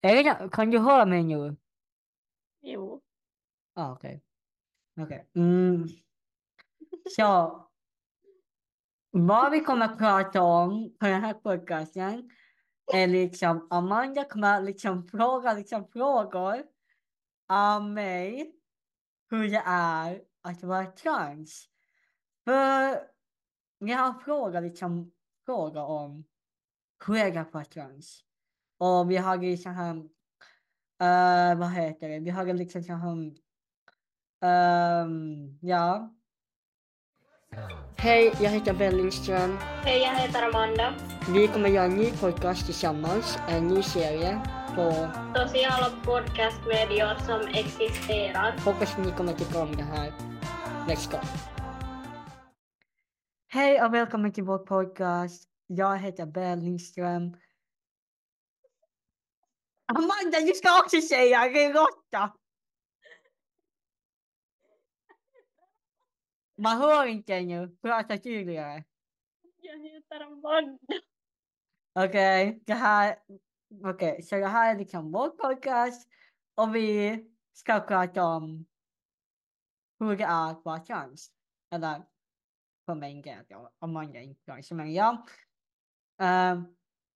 Det, 0.00 0.48
kan 0.52 0.70
du 0.70 0.78
höra 0.78 1.06
mig 1.06 1.22
nu? 1.22 1.56
Jo. 2.60 3.02
Ah, 3.74 3.92
okej. 3.92 4.22
Okej. 5.00 5.30
Mm. 5.34 5.88
Så. 7.16 7.66
Vad 9.10 9.52
vi 9.52 9.60
kommer 9.60 9.84
att 9.84 9.98
prata 9.98 10.42
om 10.42 10.96
på 11.00 11.06
den 11.06 11.20
här 11.20 11.34
podcasten 11.34 12.30
är 12.92 13.06
liksom 13.06 13.66
Amanda 13.70 14.24
kommer 14.24 14.60
liksom 14.60 15.08
fråga 15.08 15.52
liksom 15.52 15.88
frågor 15.92 16.64
av 17.48 17.84
mig 17.84 18.54
hur 19.30 19.48
det 19.48 19.62
är 19.66 20.22
att 20.42 20.62
vara 20.62 20.86
trans. 20.86 21.68
För 22.44 23.10
jag 23.78 23.98
har 23.98 24.20
frågat 24.20 24.62
liksom 24.62 25.12
frågor 25.46 25.82
om 25.82 26.24
hur 27.06 27.16
är 27.16 27.32
det 27.32 27.40
att 27.40 27.54
vara 27.54 27.64
trans? 27.64 28.24
Och 28.80 29.10
vi 29.10 29.16
har 29.16 29.36
liksom 29.38 29.74
här, 29.74 29.94
uh, 29.94 31.58
vad 31.58 31.70
heter 31.70 32.08
det, 32.08 32.18
vi 32.18 32.30
har 32.30 32.44
liksom 32.44 32.82
så 32.82 32.92
här, 32.92 33.12
um, 35.04 35.58
ja. 35.60 36.14
Hej, 37.96 38.32
jag 38.40 38.50
heter 38.50 38.74
Ben 38.74 38.96
Lindström. 38.96 39.56
Hej, 39.84 40.02
jag 40.02 40.14
heter 40.14 40.42
Amanda. 40.42 40.94
Vi 41.34 41.48
kommer 41.48 41.68
göra 41.68 41.84
en 41.84 41.96
ny 41.96 42.10
podcast 42.10 42.66
tillsammans, 42.66 43.38
en 43.48 43.68
ny 43.68 43.82
serie 43.82 44.40
på 44.74 45.08
Sociala 45.34 45.90
podcastmedier 46.04 47.14
som 47.26 47.40
existerar. 47.54 48.58
Hoppas 48.64 48.98
ni 48.98 49.12
kommer 49.12 49.32
tycka 49.32 49.62
om 49.62 49.76
det 49.76 49.82
här. 49.82 50.12
Let's 50.88 51.10
go! 51.10 51.18
Hej 53.48 53.82
och 53.82 53.94
välkommen 53.94 54.32
till 54.32 54.44
vår 54.44 54.58
podcast. 54.58 55.48
Jag 55.66 55.98
heter 55.98 56.26
Ben 56.26 56.64
Lindström. 56.64 57.36
Amanda, 59.94 60.40
du 60.46 60.54
ska 60.54 60.80
också 60.80 61.00
säga 61.00 61.48
råtta! 61.48 62.36
Man 66.58 66.78
hör 66.78 67.06
inte 67.06 67.40
nu. 67.40 67.76
Prata 67.82 68.18
tydligare. 68.18 68.84
Jag 69.56 69.78
heter 69.78 70.20
Amanda. 70.20 70.78
Okej, 71.94 72.48
okay, 72.48 72.60
det 72.66 72.74
här... 72.74 73.16
Okej, 73.84 74.12
okay, 74.12 74.22
så 74.22 74.36
det 74.36 74.46
här 74.46 74.74
är 74.74 74.78
liksom 74.78 75.12
vår 75.12 75.30
podcast 75.30 76.08
och 76.54 76.74
vi 76.74 77.24
ska 77.52 77.80
prata 77.80 78.24
om 78.24 78.66
hur 80.00 80.16
det 80.16 80.24
är 80.24 80.50
att 80.50 80.64
vara 80.64 80.78
trans. 80.78 81.32
Eller 81.74 82.02
för 82.86 82.94
min 82.94 83.22
del 83.22 83.44
då, 83.48 83.70
Amanda 83.78 84.20
inte 84.20 84.44
trans, 84.44 84.70
men 84.70 84.92
ja. 84.92 85.26
Uh, 86.22 86.62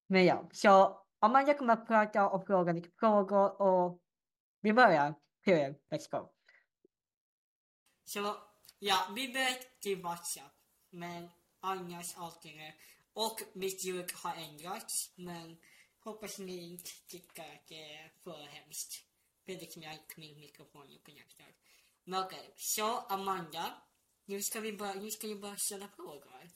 men 0.07 0.25
ja, 0.25 0.49
så 0.53 1.04
Amanda 1.25 1.55
kommer 1.55 1.73
att 1.73 1.87
prata 1.87 2.29
och 2.29 2.47
fråga 2.47 2.73
lite 2.73 2.91
frågor 3.01 3.63
och 3.63 4.01
vi 4.61 4.73
börjar. 4.73 5.15
Period. 5.45 5.75
Let's 5.91 6.11
go. 6.11 6.33
Så 8.05 8.37
Ja, 8.79 8.97
vi 9.15 9.27
vet 9.33 9.81
till 9.81 10.03
WhatsApp. 10.03 10.53
Men 10.91 11.29
annars 11.61 12.17
allting 12.17 12.59
är... 12.59 12.75
Och 13.13 13.41
mitt 13.53 13.85
ljud 13.85 14.13
har 14.23 14.35
ändrats. 14.35 15.15
Men 15.17 15.57
hoppas 15.99 16.39
ni 16.39 16.73
inte 16.73 16.91
tycker 17.09 17.43
att 17.43 17.67
det 17.69 17.95
är 17.95 18.13
för 18.25 18.47
hemskt. 18.47 18.93
För 19.45 19.53
jag 19.53 19.89
har 19.89 20.21
min 20.21 20.41
mikrofon 20.41 20.83
uppknappad. 20.83 21.55
Men 22.05 22.25
okej, 22.25 22.39
okay. 22.39 22.53
så 22.57 22.99
Amanda. 22.99 23.65
Nu 24.25 24.43
ska 24.43 24.61
vi 24.61 24.73
bara, 24.73 24.95
nu 24.95 25.11
ska 25.11 25.27
vi 25.27 25.37
bara 25.37 25.57
ställa 25.57 25.89
frågor. 25.89 26.51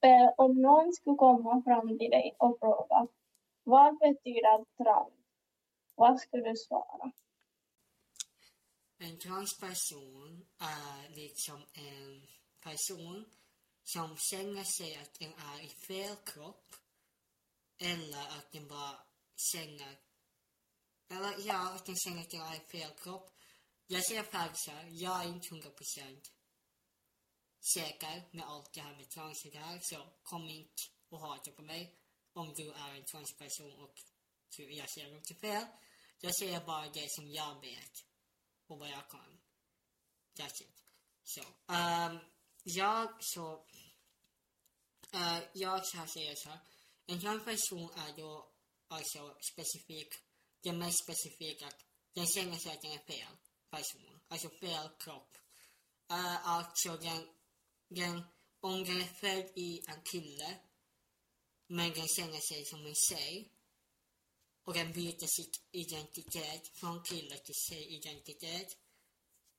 Eh, 0.00 0.30
om 0.36 0.62
någon 0.62 0.92
skulle 0.92 1.16
komma 1.16 1.62
fram 1.62 1.98
till 1.98 2.10
dig 2.10 2.36
och 2.38 2.58
fråga 2.58 3.08
vad 3.64 3.98
betyder 3.98 4.64
trans? 4.76 5.14
Vad 5.94 6.20
skulle 6.20 6.50
du 6.50 6.56
svara? 6.56 7.12
En 8.98 9.18
transperson 9.18 10.46
är 10.58 11.08
liksom 11.08 11.62
en 11.72 12.26
person 12.60 13.24
som 13.82 14.16
känner 14.16 14.64
sig 14.64 14.96
att 14.96 15.18
den 15.18 15.32
är 15.32 15.64
i 15.64 15.68
fel 15.68 16.16
kropp 16.16 16.74
eller 17.78 18.38
att 18.38 18.52
den 18.52 18.68
bara 18.68 18.96
känner 19.52 19.96
eller 21.10 21.34
ja, 21.46 21.74
att 21.74 21.86
den 21.86 21.96
känner 21.96 22.20
att 22.20 22.30
den 22.30 22.40
är 22.40 22.56
i 22.56 22.58
fel 22.58 22.90
kropp. 22.90 23.32
Jag 23.86 24.04
säger 24.04 24.22
faktiskt 24.22 24.70
jag 24.90 25.24
är 25.24 25.28
inte 25.28 25.48
hundra 25.50 25.70
procent 25.70 26.32
säker 27.74 28.22
med 28.30 28.44
allt 28.46 28.72
det 28.72 28.80
här 28.80 28.96
med 28.96 29.08
trans 29.08 29.44
och 29.44 29.50
det 29.52 29.58
här, 29.58 29.78
så 29.82 29.96
kom 30.22 30.48
inte 30.48 30.82
och 31.08 31.20
hata 31.20 31.50
på 31.50 31.62
mig 31.62 31.96
om 32.32 32.54
du 32.54 32.72
är 32.72 32.94
en 32.94 33.04
transperson 33.04 33.72
och 33.72 33.94
jag 34.56 34.90
säger 34.90 35.16
inte 35.16 35.28
typ 35.28 35.40
fel. 35.40 35.66
Jag 36.20 36.34
säger 36.34 36.60
bara 36.60 36.88
det 36.88 37.10
som 37.10 37.30
jag 37.30 37.60
vet 37.60 38.04
och 38.66 38.78
vad 38.78 38.88
jag 38.88 39.10
kan. 39.10 39.40
That's 40.36 40.62
it. 40.62 40.82
Så, 41.24 41.40
um, 41.40 42.20
jag 42.62 43.24
så, 43.24 43.66
uh, 45.14 45.40
jag 45.52 45.86
ska 45.86 46.06
säga 46.06 46.36
så 46.36 46.48
här. 46.48 46.58
En 47.06 47.20
transperson 47.20 47.90
är 47.96 48.16
då 48.16 48.52
alltså 48.88 49.36
specifik, 49.52 50.14
det 50.60 50.72
mest 50.72 51.04
specifika 51.04 51.68
den 52.12 52.26
känner 52.26 52.56
sig 52.56 52.72
att 52.72 52.82
den 52.82 52.92
är 52.92 52.98
fel 52.98 53.36
person, 53.70 54.20
alltså 54.28 54.48
fel 54.48 54.88
kropp. 54.98 55.36
Uh, 56.12 56.48
alltså 56.48 56.96
den, 56.96 57.28
den, 57.88 58.22
om 58.60 58.84
den 58.84 59.00
är 59.00 59.14
född 59.20 59.52
i 59.56 59.82
en 59.88 60.02
kille, 60.02 60.56
men 61.76 61.92
kan 61.92 62.08
känner 62.16 62.42
sig 62.48 62.64
som 62.64 62.86
en 62.86 62.94
tjej, 63.08 63.34
och 64.64 64.74
kan 64.74 64.92
byter 64.92 65.26
sitt 65.36 65.56
identitet 65.72 66.64
från 66.78 67.02
kille 67.02 67.36
till 67.44 67.54
tjejidentitet, 67.54 68.70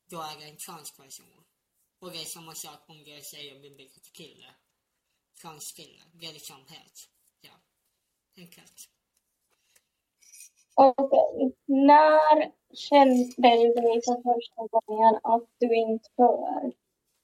då 0.10 0.18
är 0.18 0.40
det 0.40 0.46
en 0.52 0.58
transperson. 0.66 1.26
Och 2.00 2.12
det 2.12 2.22
är 2.22 2.26
samma 2.26 2.54
sak 2.56 2.80
om 2.88 2.98
du 3.04 3.12
är 3.14 3.22
tjej 3.32 3.54
och 3.54 3.60
blir 3.62 3.76
byter 3.78 4.02
till 4.06 4.18
kille. 4.22 4.50
Transkille. 5.42 6.04
Det 6.14 6.26
är 6.26 6.34
liksom 6.34 6.60
helt, 6.68 7.00
ja, 7.42 7.56
enkelt. 8.38 8.78
Okej, 10.76 11.28
okay. 11.46 11.52
när 11.66 12.52
kände 12.88 13.52
du 13.74 13.82
dig 13.88 14.02
för 14.06 14.18
första 14.30 14.62
gången 14.74 15.14
att 15.24 15.50
du 15.60 15.76
inte 15.76 16.10
hör 16.18 16.74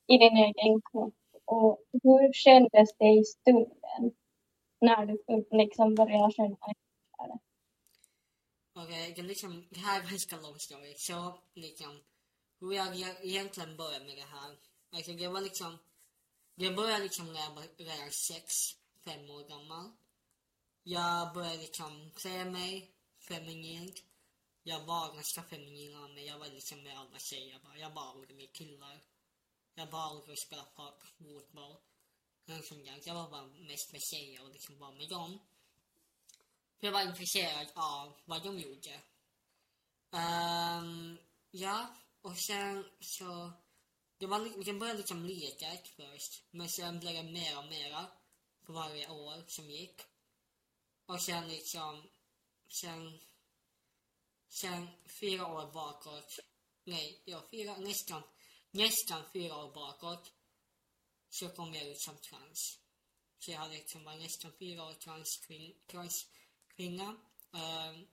i 0.08 0.18
din 0.18 0.38
egen 0.38 0.82
kropp? 0.82 1.14
Och 1.46 1.84
hur 2.04 2.34
kändes 2.34 2.90
det 2.98 3.10
i 3.20 3.24
stunden 3.24 4.16
när 4.82 5.06
du 5.06 5.48
liksom 5.58 5.96
börjar 5.96 6.32
känna 6.32 6.58
det? 6.68 6.74
Okej, 8.74 9.12
okay, 9.12 9.24
liksom, 9.24 9.68
det 9.70 9.80
här 9.80 10.02
är 10.02 10.10
ganska 10.10 10.38
lång 10.38 10.60
story. 10.60 10.94
Så 10.98 11.40
liksom, 11.54 12.00
hur 12.60 12.74
jag 12.74 12.96
egentligen 13.26 13.78
började 13.78 14.06
med 14.06 14.18
det 14.18 14.24
här. 14.24 14.58
Alltså 14.92 15.12
det 15.12 15.28
var 15.28 15.42
liksom, 15.42 15.78
det 16.56 16.72
började 16.72 17.04
liksom 17.04 17.34
när 17.34 17.40
jag 17.40 17.52
var 17.56 17.64
redan 17.78 18.12
sex, 18.12 18.54
fem 19.06 19.30
år 19.30 19.50
gammal. 19.50 19.92
Jag 20.84 21.34
började 21.34 21.58
liksom 21.58 22.12
klä 22.16 22.46
mig 22.46 22.92
feminint. 23.20 24.04
Jag 24.64 24.86
var 24.86 25.14
ganska 25.14 25.44
feminin 25.44 25.96
av 25.96 26.10
mig. 26.10 26.26
Jag 26.26 26.40
var 26.40 26.48
liksom 26.48 26.84
med 26.84 27.00
alla 27.00 27.20
tjejer 27.20 27.60
bara. 27.64 27.78
Jag 27.78 27.94
bara 27.94 28.14
låg 28.14 28.32
med 28.32 28.54
killar. 28.54 29.02
Jag 29.76 29.90
bara 29.90 30.14
låg 30.14 30.30
och 30.30 31.87
spelade 32.48 32.64
fotboll. 32.64 33.02
Jag 33.04 33.16
var 33.16 33.30
bara 33.30 33.46
mest 33.46 33.92
med 33.92 34.02
tjejer 34.02 34.44
och 34.44 34.52
liksom 34.52 34.80
var 34.80 34.92
med 34.92 35.10
dem. 35.10 35.40
För 36.80 36.88
jag 36.88 36.92
var 36.92 37.02
intresserad 37.02 37.68
av 37.74 38.14
vad 38.26 38.44
de 38.44 38.60
gjorde. 38.60 39.02
Um, 40.12 41.18
ja, 41.52 41.96
och 42.22 42.38
sen 42.38 42.86
så... 43.00 43.52
Det, 44.18 44.26
var, 44.26 44.66
det 44.66 44.74
började 44.74 44.98
liksom 44.98 45.26
leka 45.26 45.78
först. 45.96 46.44
Men 46.52 46.70
sen 46.70 47.00
blev 47.00 47.14
det 47.14 47.32
mer 47.32 47.58
och 47.58 47.66
mer 47.66 48.06
för 48.66 48.74
varje 48.74 49.10
år 49.10 49.44
som 49.48 49.70
gick. 49.70 50.02
Och 51.06 51.22
sen 51.22 51.48
liksom... 51.48 52.10
Sen... 52.82 53.20
Sen 54.50 54.88
fyra 55.20 55.48
år 55.48 55.72
bakåt. 55.72 56.40
Nej, 56.84 57.22
ja, 57.26 57.48
fyra, 57.52 57.78
nästan, 57.78 58.24
nästan 58.72 59.24
fyra 59.34 59.56
år 59.58 59.74
bakåt. 59.74 60.32
Så 61.40 61.50
kom 61.50 61.74
jag 61.74 61.88
ut 61.88 62.00
som 62.00 62.18
trans. 62.18 62.80
Så 63.40 63.52
jag 63.52 63.60
hade 63.60 63.74
liksom 63.74 64.04
var 64.04 64.16
nästan 64.16 64.52
fyra 64.60 64.84
år 64.84 64.94
trans, 64.94 65.48
trans 65.88 66.28
kvinna. 66.76 67.18
Ehm, 67.54 68.08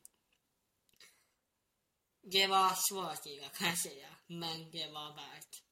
det 2.20 2.46
var 2.46 2.74
svåra 2.88 3.16
tider 3.16 3.48
kan 3.48 3.68
jag 3.68 3.78
säga, 3.78 4.08
men 4.26 4.70
det 4.70 4.90
var 4.90 5.14
värt. 5.14 5.62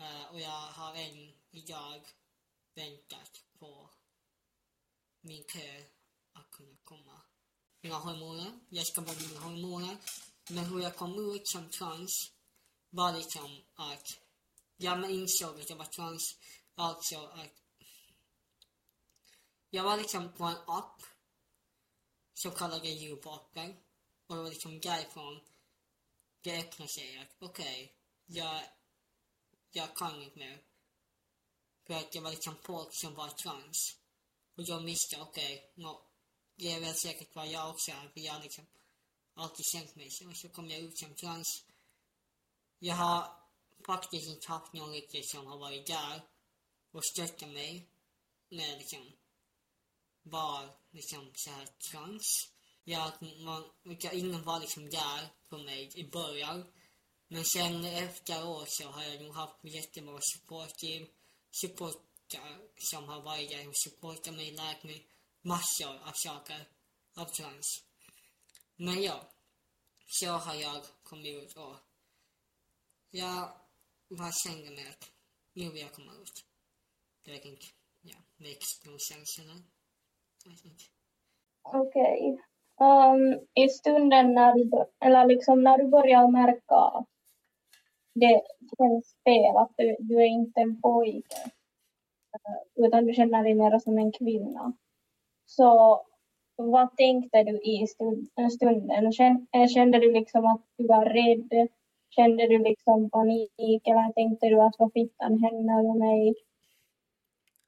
Uh, 0.00 0.24
och 0.32 0.40
jag 0.40 0.60
har 0.60 0.94
än 0.94 1.32
idag 1.50 2.02
väntat 2.74 3.44
på 3.58 3.90
min 5.20 5.44
kö 5.44 5.82
att 6.32 6.50
kunna 6.50 6.76
komma. 6.84 7.20
Mina 7.80 7.94
hormoner, 7.94 8.60
jag 8.68 8.86
ska 8.86 9.00
vara 9.00 9.16
mina 9.16 9.40
hormoner. 9.40 9.96
Men 10.50 10.64
hur 10.64 10.80
jag 10.80 10.96
kom 10.96 11.34
ut 11.34 11.48
som 11.48 11.70
trans 11.70 12.32
var 12.90 13.12
liksom 13.12 13.62
att 13.74 14.18
jag 14.76 15.10
insåg 15.10 15.60
att 15.60 15.70
jag 15.70 15.76
var 15.76 15.84
trans. 15.84 16.36
Alltså 16.74 17.26
att 17.26 17.38
eh, 17.38 17.46
jag 19.70 19.84
var 19.84 19.96
liksom 19.96 20.32
på 20.32 20.44
en 20.44 20.56
app 20.66 21.02
så 22.34 22.50
kallade 22.50 22.88
djurparker. 22.88 23.76
Och 24.26 24.36
det 24.36 24.42
var 24.42 24.50
liksom 24.50 24.80
därifrån 24.80 25.40
det 26.40 26.58
öppnade 26.58 26.92
sig 26.92 27.18
att 27.18 27.36
okej, 27.38 27.84
okay, 27.84 27.88
jag, 28.26 28.62
jag 29.70 29.96
kan 29.96 30.22
inte 30.22 30.38
mer. 30.38 30.62
För 31.86 31.94
att 31.94 32.12
det 32.12 32.20
var 32.20 32.30
liksom 32.30 32.56
folk 32.62 32.88
som 32.92 33.14
var 33.14 33.28
trans. 33.28 33.96
Och 34.56 34.62
jag 34.62 34.80
visste, 34.80 35.20
okej, 35.20 35.54
okay, 35.54 35.84
no, 35.84 36.02
det 36.56 36.72
är 36.72 36.80
väl 36.80 36.94
säkert 36.94 37.34
vad 37.34 37.48
jag 37.48 37.70
också 37.70 37.90
är, 37.90 38.08
för 38.08 38.20
jag 38.20 38.32
har 38.32 38.42
liksom 38.42 38.66
alltid 39.34 39.66
känt 39.66 39.96
mig 39.96 40.10
så. 40.10 40.28
Och 40.28 40.36
så 40.36 40.48
kom 40.48 40.70
jag 40.70 40.80
ut 40.80 40.98
som 40.98 41.14
trans. 41.14 41.64
Jag 42.78 42.94
har 42.94 43.36
faktiskt 43.86 44.28
inte 44.28 44.48
haft 44.48 44.72
någon 44.72 44.92
riktigt 44.92 45.30
som 45.30 45.46
har 45.46 45.58
varit 45.58 45.86
där 45.86 46.22
och 46.92 47.04
stötta 47.04 47.46
mig 47.46 47.88
när 48.48 48.78
liksom 48.78 49.12
var 50.22 50.76
liksom 50.90 51.30
så 51.34 51.50
här 51.50 51.66
trans. 51.90 52.52
att 52.96 53.20
man, 53.20 53.70
ingen 54.12 54.42
var 54.42 54.60
liksom 54.60 54.90
där 54.90 55.28
för 55.48 55.58
mig 55.58 55.90
i 55.94 56.10
början. 56.10 56.72
Men 57.28 57.44
sen 57.44 57.84
efteråt 57.84 58.66
så 58.68 58.88
har 58.88 59.02
jag 59.02 59.22
nog 59.22 59.34
haft 59.34 59.64
jättemånga 59.64 60.20
supportteam, 60.34 61.06
supportrar 61.50 62.60
som 62.76 63.08
har 63.08 63.22
varit 63.22 63.50
där 63.50 63.68
och 63.68 63.76
supportat 63.76 64.34
mig, 64.34 64.50
lärt 64.50 64.82
mig 64.82 65.06
massor 65.42 65.98
av 66.08 66.12
saker 66.14 66.68
av 67.16 67.24
trans. 67.24 67.84
Men 68.76 69.02
ja, 69.02 69.28
så 70.06 70.26
har 70.26 70.54
jag 70.54 70.84
kommit 71.02 71.42
ut 71.42 71.56
och 71.56 71.76
jag 73.10 73.60
var 74.08 74.32
kände 74.46 74.70
med 74.70 74.90
att 74.90 75.10
nu 75.52 75.70
vill 75.70 75.82
jag 75.82 75.92
komma 75.92 76.12
ut. 76.12 76.51
Det 77.24 77.30
vet 77.32 77.44
inte, 77.44 77.66
ja, 78.02 78.16
växt 78.36 78.84
de 78.84 78.98
känslorna. 78.98 79.58
Okej. 81.62 82.18
Okay. 82.18 82.38
Um, 82.88 83.46
I 83.54 83.68
stunden 83.68 84.34
när 84.34 84.54
du, 84.54 84.70
eller 85.04 85.26
liksom 85.26 85.62
när 85.62 85.78
du 85.78 85.88
börjar 85.88 86.28
märka 86.28 87.06
det 88.14 88.42
känns 88.78 89.16
fel, 89.24 89.56
att 89.56 89.72
du, 89.76 89.96
du 89.98 90.14
är 90.16 90.26
inte 90.26 90.60
en 90.60 90.80
pojke, 90.80 91.36
eh, 92.34 92.84
utan 92.86 93.06
du 93.06 93.14
känner 93.14 93.44
dig 93.44 93.54
mer 93.54 93.78
som 93.78 93.98
en 93.98 94.12
kvinna. 94.12 94.72
Så 95.46 96.02
vad 96.56 96.96
tänkte 96.96 97.42
du 97.42 97.60
i 97.62 97.86
eh, 98.40 98.48
stunden? 98.48 99.06
Eh, 99.52 99.68
kände 99.68 99.98
du 99.98 100.12
liksom 100.12 100.46
att 100.46 100.62
du 100.76 100.86
var 100.86 101.04
rädd? 101.04 101.68
Kände 102.10 102.48
du 102.48 102.58
liksom 102.58 103.10
panik 103.10 103.82
eller 103.84 104.12
tänkte 104.12 104.46
du 104.46 104.60
att 104.60 104.74
vad 104.78 104.92
fittan 104.92 105.42
händer 105.42 105.82
med 105.82 105.96
mig? 105.96 106.34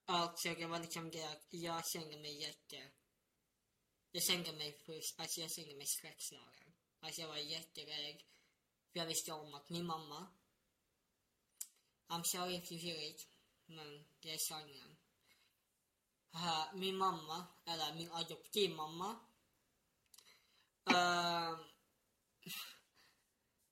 Alltså, 0.04 0.54
det 0.54 0.66
var 0.66 0.80
liksom 0.80 1.10
det 1.10 1.40
jag 1.50 1.86
kände 1.88 2.16
mig 2.16 2.40
jätte... 2.42 2.90
Jag 4.10 4.22
kände 4.22 4.52
mig 4.52 4.78
först, 4.86 5.20
alltså 5.20 5.40
jag 5.40 5.52
kände 5.52 5.74
mig 5.74 5.86
skräckslagen. 5.86 6.74
Alltså 7.00 7.20
jag 7.20 7.28
var 7.28 7.36
jätterädd. 7.36 8.22
För 8.92 8.98
jag 8.98 9.06
visste 9.06 9.32
om 9.32 9.54
att 9.54 9.70
min 9.70 9.86
mamma... 9.86 10.26
I'm 12.08 12.22
sorry 12.22 12.54
if 12.54 12.72
you 12.72 12.80
hear 12.80 13.10
it, 13.10 13.28
men 13.66 14.04
det 14.20 14.32
är 14.32 14.38
sanningen. 14.38 14.96
Uh, 16.34 16.74
min 16.74 16.96
mamma, 16.96 17.46
eller 17.64 17.94
min 17.94 18.12
adoptivmamma, 18.12 19.20
uh, 20.90 21.60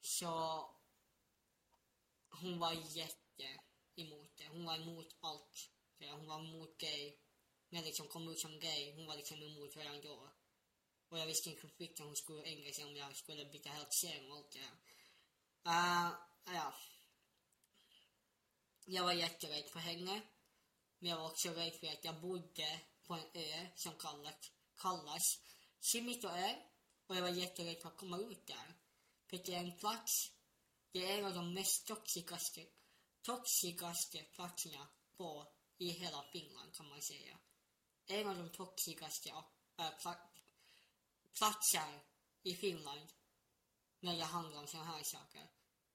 så 0.01 0.65
hon 2.31 2.59
var 2.59 2.73
jätte 2.73 3.61
emot 3.95 4.37
det. 4.37 4.49
Hon 4.49 4.65
var 4.65 4.77
emot 4.77 5.17
allt. 5.21 5.72
Hon 6.11 6.27
var 6.27 6.41
emot 6.41 6.79
gay. 6.79 7.17
När 7.69 7.79
jag 7.79 7.87
liksom 7.87 8.09
kom 8.09 8.29
ut 8.29 8.41
som 8.41 8.61
gay, 8.61 8.93
hon 8.93 9.07
var 9.07 9.17
liksom 9.17 9.43
emot 9.43 9.77
redan 9.77 10.01
då. 10.01 10.29
Och 11.09 11.19
jag 11.19 11.27
visste 11.27 11.51
inte 11.51 11.69
hur 11.79 12.05
hon 12.05 12.17
skulle 12.17 12.43
ändra 12.43 12.73
sig 12.73 12.85
om 12.85 12.97
jag 12.97 13.17
skulle 13.17 13.45
byta 13.45 13.69
helt 13.69 13.93
kön 13.93 14.31
och 14.31 14.37
allt 14.37 14.53
det 14.53 14.59
här. 14.59 14.77
Uh, 15.67 16.15
ja. 16.45 16.75
Jag 18.85 19.05
var 19.05 19.13
jätterädd 19.13 19.71
för 19.71 19.79
henne. 19.79 20.21
Men 20.99 21.11
jag 21.11 21.17
var 21.17 21.27
också 21.27 21.51
rädd 21.51 21.75
för 21.75 21.87
att 21.87 22.05
jag 22.05 22.21
bodde 22.21 22.81
på 23.07 23.15
en 23.15 23.27
ö 23.35 23.67
som 23.77 23.95
kallas, 23.99 24.53
kallas 24.77 25.41
Simitoö. 25.81 26.55
Och 27.07 27.17
jag 27.17 27.23
var 27.23 27.29
jätterädd 27.29 27.81
för 27.83 27.89
att 27.89 27.97
komma 27.97 28.19
ut 28.19 28.47
där. 28.47 28.75
För 29.27 29.37
det 29.37 29.55
är 29.55 29.59
en 29.59 29.79
plats, 29.79 30.33
det 30.91 31.11
är 31.11 31.19
en 31.19 31.25
av 31.25 31.35
de 31.35 31.55
mest 31.55 31.87
toxikaste, 31.87 32.67
toxikaste 33.23 34.19
platserna 34.19 34.89
på, 35.17 35.47
i 35.83 35.91
hela 35.91 36.23
Finland 36.23 36.75
kan 36.75 36.89
man 36.89 37.03
säga. 37.03 37.39
En 38.07 38.29
av 38.29 38.37
de 38.37 38.49
toxikaste 38.49 39.29
äh, 39.29 39.87
eh, 39.87 39.93
platser 41.39 42.01
i 42.43 42.55
Finland 42.55 43.13
när 44.01 44.17
det 44.17 44.25
handlar 44.25 44.61
om 44.61 44.67
sådana 44.67 44.91
här 44.91 45.03
saker. 45.03 45.51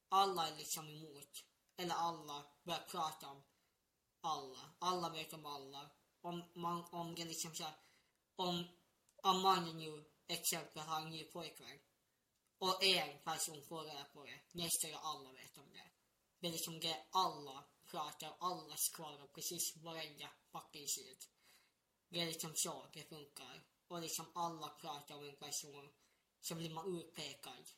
Alla 0.09 0.47
är 0.47 0.57
liksom 0.57 0.89
emot, 0.89 1.45
eller 1.77 1.95
alla 1.95 2.45
börjar 2.63 2.87
prata 2.87 3.27
om 3.27 3.43
alla. 4.21 4.75
Alla 4.79 5.09
vet 5.09 5.33
om 5.33 5.45
alla. 5.45 5.89
Om, 6.21 6.43
man, 6.55 6.85
om 6.91 7.15
det 7.15 7.25
liksom 7.25 7.55
så 7.55 7.65
om, 8.35 8.67
om 9.23 9.41
mannen 9.41 9.77
nu 9.77 10.05
exempel 10.27 10.81
har 10.81 11.01
en 11.01 11.09
ny 11.09 11.23
pojkvän 11.23 11.79
och 12.57 12.83
en 12.83 13.19
person 13.23 13.63
får 13.69 13.83
reda 13.83 14.03
på 14.03 14.23
det, 14.23 14.39
nästa 14.51 14.97
alla 14.97 15.31
vet 15.31 15.57
om 15.57 15.69
det. 15.71 15.89
Det 16.39 16.47
är 16.47 16.51
liksom 16.51 16.79
det 16.79 17.05
alla 17.11 17.65
pratar, 17.87 18.35
alla 18.39 18.75
skvallrar 18.75 19.27
precis 19.27 19.77
varenda 19.77 20.29
fucking 20.51 20.87
sid. 20.87 21.25
Det 22.09 22.21
är 22.21 22.25
liksom 22.25 22.55
så 22.55 22.85
det 22.93 23.03
funkar. 23.03 23.63
Och 23.87 24.01
liksom 24.01 24.25
alla 24.35 24.69
pratar 24.69 25.15
om 25.15 25.29
en 25.29 25.35
person, 25.35 25.89
så 26.41 26.55
blir 26.55 26.69
man 26.69 26.99
utpekad. 26.99 27.69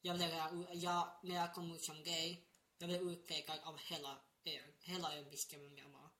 Jag 0.00 0.16
blev, 0.16 0.30
jag, 0.72 1.20
när 1.22 1.34
jag 1.34 1.54
kom 1.54 1.74
ut 1.74 1.84
som 1.84 2.02
gay, 2.02 2.44
jag 2.78 2.88
blev 2.88 3.02
utpekad 3.02 3.60
av 3.60 3.78
hela 3.78 4.22
ön. 4.44 4.72
Hela 4.80 5.16
ön 5.16 5.30
visste 5.30 5.58
vem 5.58 5.78
jag 5.78 5.88
var. 5.88 6.10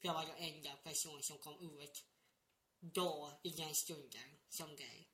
För 0.00 0.08
jag 0.08 0.14
var 0.14 0.26
den 0.26 0.36
enda 0.36 0.76
person 0.76 1.22
som 1.22 1.38
kom 1.38 1.80
ut 1.80 2.04
då, 2.80 3.40
i 3.42 3.50
den 3.50 3.74
stunden, 3.74 4.38
som 4.48 4.76
gay. 4.76 5.06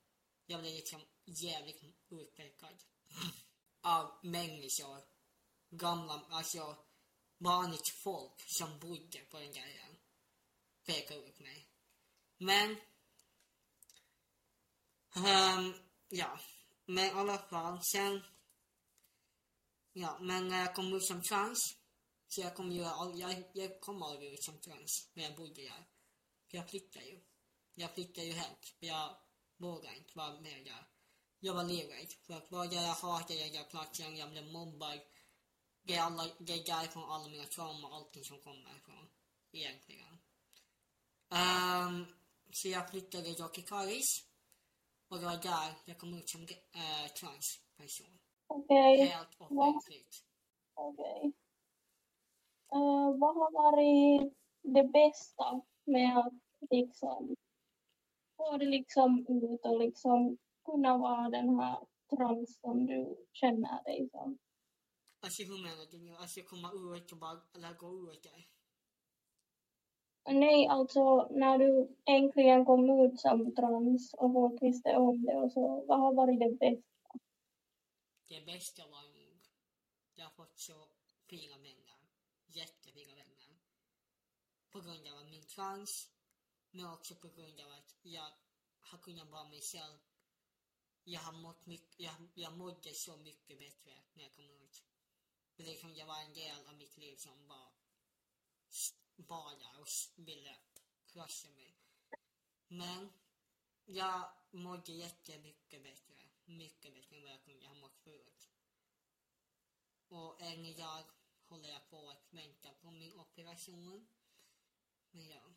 Jag 0.45 0.59
blev 0.61 0.73
liksom 0.73 1.01
jävligt 1.25 1.83
utpekad. 2.09 2.83
Av 3.81 4.19
människor. 4.23 5.01
Gamla, 5.69 6.25
alltså 6.29 6.77
vanligt 7.37 7.89
folk 8.03 8.35
som 8.59 8.79
bodde 8.79 9.19
på 9.19 9.39
den 9.39 9.51
där 9.51 9.61
ön. 9.61 9.97
Pekade 10.85 11.19
ut 11.19 11.39
mig. 11.39 11.69
Men 12.37 12.75
Um, 15.17 15.73
ja, 16.09 16.39
men 16.85 17.05
i 17.05 17.09
alla 17.09 17.37
fall 17.37 17.79
sen... 17.83 18.21
Ja, 19.93 20.17
men 20.21 20.47
när 20.47 20.59
jag 20.59 20.75
kom 20.75 20.93
ut 20.93 21.05
som 21.05 21.21
trans, 21.21 21.59
så 22.27 22.41
jag 22.41 22.55
kom 22.55 22.71
ju, 22.71 22.81
jag, 23.15 23.43
jag 23.53 23.81
kom 23.81 24.03
aldrig 24.03 24.33
ut 24.33 24.43
som 24.43 24.61
trans 24.61 25.11
när 25.13 25.23
jag 25.23 25.35
bodde 25.35 25.61
där. 25.61 25.87
För 26.49 26.57
jag 26.57 26.69
flyttade 26.69 27.05
ju. 27.05 27.19
Jag 27.75 27.93
flyttade 27.93 28.27
ju 28.27 28.33
helt, 28.33 28.65
för 28.79 28.85
jag 28.85 29.17
vågade 29.57 29.97
inte 29.97 30.17
vara 30.17 30.41
med 30.41 30.65
där. 30.65 30.87
Jag 31.39 31.53
var 31.53 31.63
livrädd, 31.63 32.13
för 32.27 32.33
att 32.33 32.51
vad 32.51 32.69
där 32.69 32.81
jag 32.81 32.93
hatade 32.93 33.39
den 33.39 33.53
där 33.53 33.63
platsen, 33.63 34.17
jag 34.17 34.29
blev 34.29 34.51
mobbad. 34.51 34.99
Det 35.87 35.95
är, 35.95 36.01
alla, 36.01 36.23
det 36.39 36.53
är 36.53 36.65
därifrån 36.65 37.11
alla 37.11 37.29
mina 37.29 37.43
trauma, 37.43 37.95
allting 37.95 38.23
som 38.23 38.39
kommer 38.39 38.77
ifrån, 38.77 39.07
egentligen. 39.51 40.13
Um, 41.29 42.05
så 42.51 42.67
jag 42.67 42.89
flyttade 42.89 43.33
då 43.33 43.47
till 43.47 43.65
Karis. 43.65 44.09
Och 45.09 45.17
det 45.19 45.25
var 45.25 45.37
där 45.37 45.69
jag 45.85 45.97
kom 45.97 46.13
ut 46.13 46.29
som 46.29 46.41
äh, 46.41 47.07
transperson. 47.19 48.19
Okej. 48.47 48.93
Okay. 48.93 49.05
Helt 49.05 49.41
offentligt. 49.41 50.15
Okej. 50.73 51.19
Okay. 51.19 51.31
Uh, 52.75 53.07
eh, 53.07 53.17
vad 53.19 53.35
har 53.35 53.51
varit 53.51 54.33
det 54.61 54.83
bästa 54.83 55.61
med 55.85 56.17
att 56.17 56.33
liksom 56.69 57.35
få 58.37 58.57
det 58.57 58.65
liksom 58.65 59.25
ut 59.27 59.65
och 59.65 59.79
liksom 59.79 60.37
kunna 60.65 60.97
vara 60.97 61.29
den 61.29 61.59
här 61.59 61.79
trans 62.09 62.59
som 62.61 62.85
du 62.85 63.27
känner 63.33 63.83
dig 63.83 64.09
som? 64.11 64.37
Alltså 65.25 65.43
hur 65.43 65.63
menar 65.63 65.85
du 65.91 65.97
nu? 65.99 66.15
Alltså 66.15 66.39
ut 66.39 67.11
och 67.11 67.17
bara, 67.17 67.41
eller 67.55 67.73
gå 67.73 68.11
ut 68.11 68.23
där? 68.23 68.47
Nej, 70.25 70.67
alltså 70.67 71.27
när 71.31 71.57
du 71.57 71.95
äntligen 72.05 72.65
kom 72.65 72.89
ut 72.99 73.19
som 73.19 73.55
trans 73.55 74.13
och 74.13 74.33
folk 74.33 74.61
visste 74.61 74.89
om 74.95 75.25
det 75.25 75.35
och 75.35 75.51
så, 75.51 75.85
vad 75.87 75.99
har 75.99 76.13
varit 76.13 76.39
det 76.39 76.51
bästa? 76.51 77.19
Det 78.27 78.45
bästa 78.45 78.81
var 78.87 79.03
nog, 79.03 79.39
jag 80.15 80.25
har 80.25 80.31
fått 80.31 80.59
så 80.59 80.87
fina 81.29 81.57
vänner, 81.57 81.99
jättefina 82.47 83.13
vänner. 83.15 83.53
På 84.71 84.79
grund 84.79 85.07
av 85.07 85.29
min 85.29 85.47
trans, 85.47 86.09
men 86.71 86.93
också 86.93 87.15
på 87.15 87.27
grund 87.27 87.59
av 87.59 87.71
att 87.71 87.95
jag 88.01 88.29
har 88.79 88.97
kunnat 88.97 89.29
vara 89.29 89.49
mig 89.49 89.61
själv. 89.61 89.97
Jag 91.03 91.21
har 91.21 91.33
mått 91.33 91.65
mycket, 91.65 91.99
jag, 91.99 92.13
jag 92.33 92.57
mådde 92.57 92.93
så 92.93 93.17
mycket 93.17 93.59
bättre 93.59 93.93
när 94.13 94.23
jag 94.23 94.33
kom 94.33 94.45
ut. 94.45 94.94
Men 95.55 95.65
det 95.65 95.75
kunde 95.75 96.05
vara 96.05 96.21
en 96.21 96.33
del 96.33 96.67
av 96.67 96.75
mitt 96.75 96.97
liv 96.97 97.15
som 97.17 97.47
bara 97.47 97.71
badade 99.15 99.77
och 99.77 99.87
ville 100.15 100.57
krossa 101.05 101.49
mig. 101.49 101.75
Men 102.67 103.13
jag 103.85 104.31
mådde 104.51 104.91
jättemycket 104.91 105.83
bättre. 105.83 106.29
Mycket 106.45 106.93
bättre 106.93 107.15
än 107.15 107.23
vad 107.23 107.31
jag 107.31 107.43
kunde 107.43 107.67
ha 107.67 107.73
mått 107.73 107.99
förut. 107.99 108.49
Och 110.07 110.41
än 110.41 110.65
idag 110.65 111.03
håller 111.47 111.69
jag 111.69 111.89
på 111.89 112.09
att 112.09 112.33
vänta 112.33 112.73
på 112.73 112.91
min 112.91 113.13
operation. 113.13 114.07
Men 115.11 115.27
ja, 115.27 115.53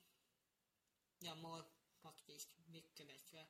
jag 1.19 1.39
mår 1.39 1.65
faktiskt 2.03 2.59
mycket 2.67 3.09
bättre 3.09 3.47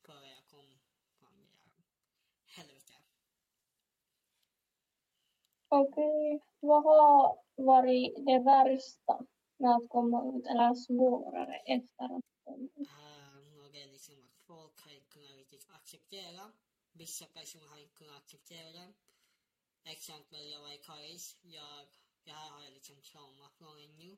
före 0.00 0.30
jag 0.30 0.46
kom 0.46 0.78
fram 1.18 1.40
i 1.40 1.82
helvete. 2.44 2.93
Okej, 5.68 6.42
vad 6.60 6.82
har 6.84 7.42
varit 7.56 8.26
det 8.26 8.38
värsta 8.38 9.26
med 9.56 9.70
att 9.76 9.88
komma 9.88 10.18
ut 10.28 10.46
eller 10.46 10.74
svårare 10.74 11.56
efter 11.56 12.04
att 12.04 12.24
komma 12.44 12.68
ut? 12.76 12.88
Uh, 12.88 13.72
det 13.72 13.82
är 13.82 13.88
liksom 13.92 14.14
att 14.14 14.38
folk 14.46 14.80
har 14.80 14.92
inte 14.92 15.08
kunnat 15.08 15.36
riktigt 15.36 15.66
acceptera. 15.70 16.52
Vissa 16.92 17.26
personer 17.26 17.68
har 17.68 17.78
inte 17.78 17.94
kunnat 17.94 18.16
acceptera 18.16 18.72
det. 18.72 18.94
Exempel, 19.84 20.50
jag 20.50 20.60
var 20.60 20.72
i 20.72 20.78
Karis. 20.78 21.38
Jag, 21.42 21.86
jag 22.24 22.34
har 22.34 22.70
liksom 22.70 23.02
trauma 23.02 23.50
från 23.50 23.76
det 23.76 23.88
nu. 23.88 24.10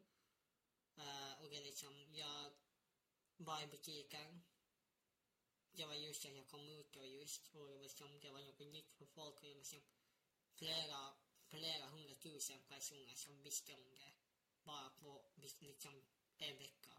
Uh, 0.99 1.43
och 1.43 1.51
det 1.51 1.57
är 1.57 1.65
liksom, 1.65 1.95
jag 2.13 2.51
var 3.37 3.63
i 3.63 3.67
butiken. 3.67 4.43
Jag 5.73 5.89
var 5.89 5.95
just 5.95 6.25
när 6.25 6.37
jag 6.37 6.49
kom 6.49 6.69
ut 6.69 6.97
och 6.97 7.07
just, 7.07 7.55
och 7.55 7.67
det 7.67 7.75
var 7.75 7.83
liksom, 7.83 8.21
det 8.21 8.31
var 8.31 8.41
något 8.41 8.59
nytt 8.59 8.93
för 8.93 9.07
folk 9.07 9.37
och 9.37 9.43
det 9.43 9.49
var 9.49 9.57
liksom 9.57 9.83
flera, 10.59 11.15
flera 11.49 11.87
hundratusen 11.87 12.61
personer 12.69 13.15
som 13.15 13.43
visste 13.43 13.75
om 13.75 13.91
det. 13.91 14.13
Bara 14.65 14.91
på 14.91 15.31
liksom 15.35 16.05
en 16.39 16.59
vecka. 16.59 16.93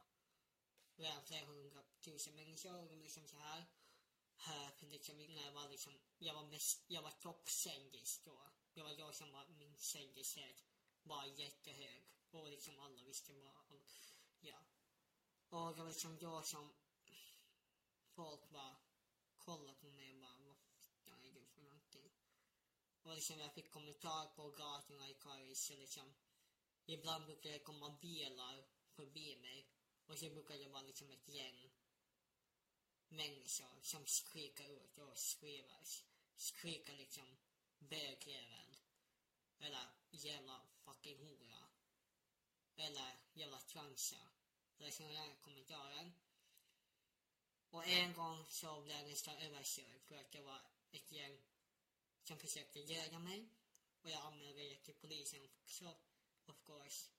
Det 0.95 1.03
var 1.03 1.21
flera 1.21 1.45
hundratusen 1.45 2.35
människor 2.35 2.91
och 2.91 2.97
liksom 2.97 3.27
så 3.27 3.37
här. 3.37 3.65
Uh, 4.47 4.89
liksom, 4.89 5.17
när 5.17 5.45
jag 5.45 5.51
var 5.51 5.69
liksom, 5.69 5.93
jag 6.17 6.33
var 6.33 6.43
mest, 6.43 6.83
jag 6.87 7.01
var 7.01 7.11
toppkändis 7.11 8.21
då. 8.25 8.41
Det 8.73 8.81
var 8.83 8.91
jag 8.91 9.15
som 9.15 9.31
var 9.31 9.47
min 9.47 9.77
kändishet 9.77 10.63
var 11.03 11.25
jättehög. 11.25 12.03
Och 12.31 12.49
liksom 12.49 12.79
alla 12.79 13.01
visste 13.03 13.33
vad, 13.33 13.81
ja. 14.39 14.65
Och 15.49 15.75
det 15.75 15.81
var 15.81 15.89
liksom 15.89 16.17
jag 16.19 16.45
som 16.45 16.73
folk 18.15 18.49
bara 18.49 18.75
kollade 19.37 19.77
på 19.77 19.91
mig 19.91 20.13
och 20.13 20.19
bara, 20.19 20.37
vad 20.37 20.57
fan 21.05 21.25
är 21.25 21.31
du 21.31 21.45
för 21.45 21.61
någonting? 21.61 22.11
Och 23.07 23.15
liksom 23.15 23.39
jag 23.39 23.53
fick 23.53 23.71
kommentarer 23.71 24.27
på 24.35 24.49
gatorna 24.49 25.09
i 25.09 25.13
Karis. 25.13 25.69
och 25.69 25.77
liksom 25.77 26.13
ibland 26.85 27.25
brukade 27.25 27.53
det 27.53 27.59
komma 27.59 27.97
bilar 28.01 28.65
förbi 28.95 29.35
mig 29.35 29.69
och 30.05 30.17
så 30.19 30.29
brukade 30.29 30.63
det 30.63 30.69
vara 30.69 30.81
liksom 30.81 31.11
ett 31.11 31.29
gäng 31.29 31.71
människor 33.09 33.81
som 33.81 34.05
skriker 34.05 34.69
ut 34.69 34.97
och 34.97 35.17
skriver, 35.17 35.87
skriker 36.35 36.93
liksom 36.93 37.37
bögjävel 37.79 38.75
eller 39.59 39.87
jävla 40.09 40.61
fucking 40.85 41.17
hora 41.17 41.67
eller 42.75 43.15
jävla 43.33 43.59
transa 43.59 44.27
eller 44.77 44.91
sådana 44.91 45.13
där 45.13 45.35
kommentarer. 45.41 46.11
Och 47.69 47.87
en 47.87 48.13
gång 48.13 48.45
så 48.49 48.81
blev 48.81 48.97
jag 48.97 49.07
nästan 49.07 49.37
överkörd 49.37 50.01
för 50.01 50.15
att 50.15 50.31
det 50.31 50.41
var 50.41 50.61
ett 50.91 51.11
gäng 51.11 51.37
som 52.27 52.39
försökte 52.39 52.79
döda 52.81 53.19
mig. 53.19 53.49
Och 54.01 54.09
jag 54.09 54.21
anmälde 54.21 54.63
det 54.63 54.75
till 54.75 54.93
polisen 54.93 55.49
också, 55.63 55.97
of 56.45 56.65
course. 56.65 57.09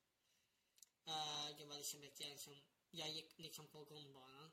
Uh, 1.08 1.58
det 1.58 1.64
var 1.64 1.76
liksom 1.76 2.02
ett 2.02 2.20
gäng 2.20 2.38
som, 2.38 2.56
jag 2.90 3.10
gick 3.10 3.38
liksom 3.38 3.66
på 3.66 3.84
gångbanan 3.84 4.52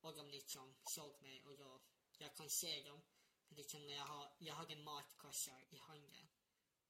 och 0.00 0.14
de 0.16 0.30
liksom 0.30 0.74
såg 0.84 1.22
mig 1.22 1.44
och 1.44 1.54
jag, 1.54 1.80
jag 2.18 2.36
kan 2.36 2.50
se 2.50 2.82
dem. 2.82 3.00
Liksom 3.48 3.86
när 3.86 3.94
jag 3.94 4.06
har, 4.06 4.32
jag 4.38 4.54
hade 4.54 4.76
matkassar 4.76 5.64
i 5.70 5.76
handen. 5.76 6.28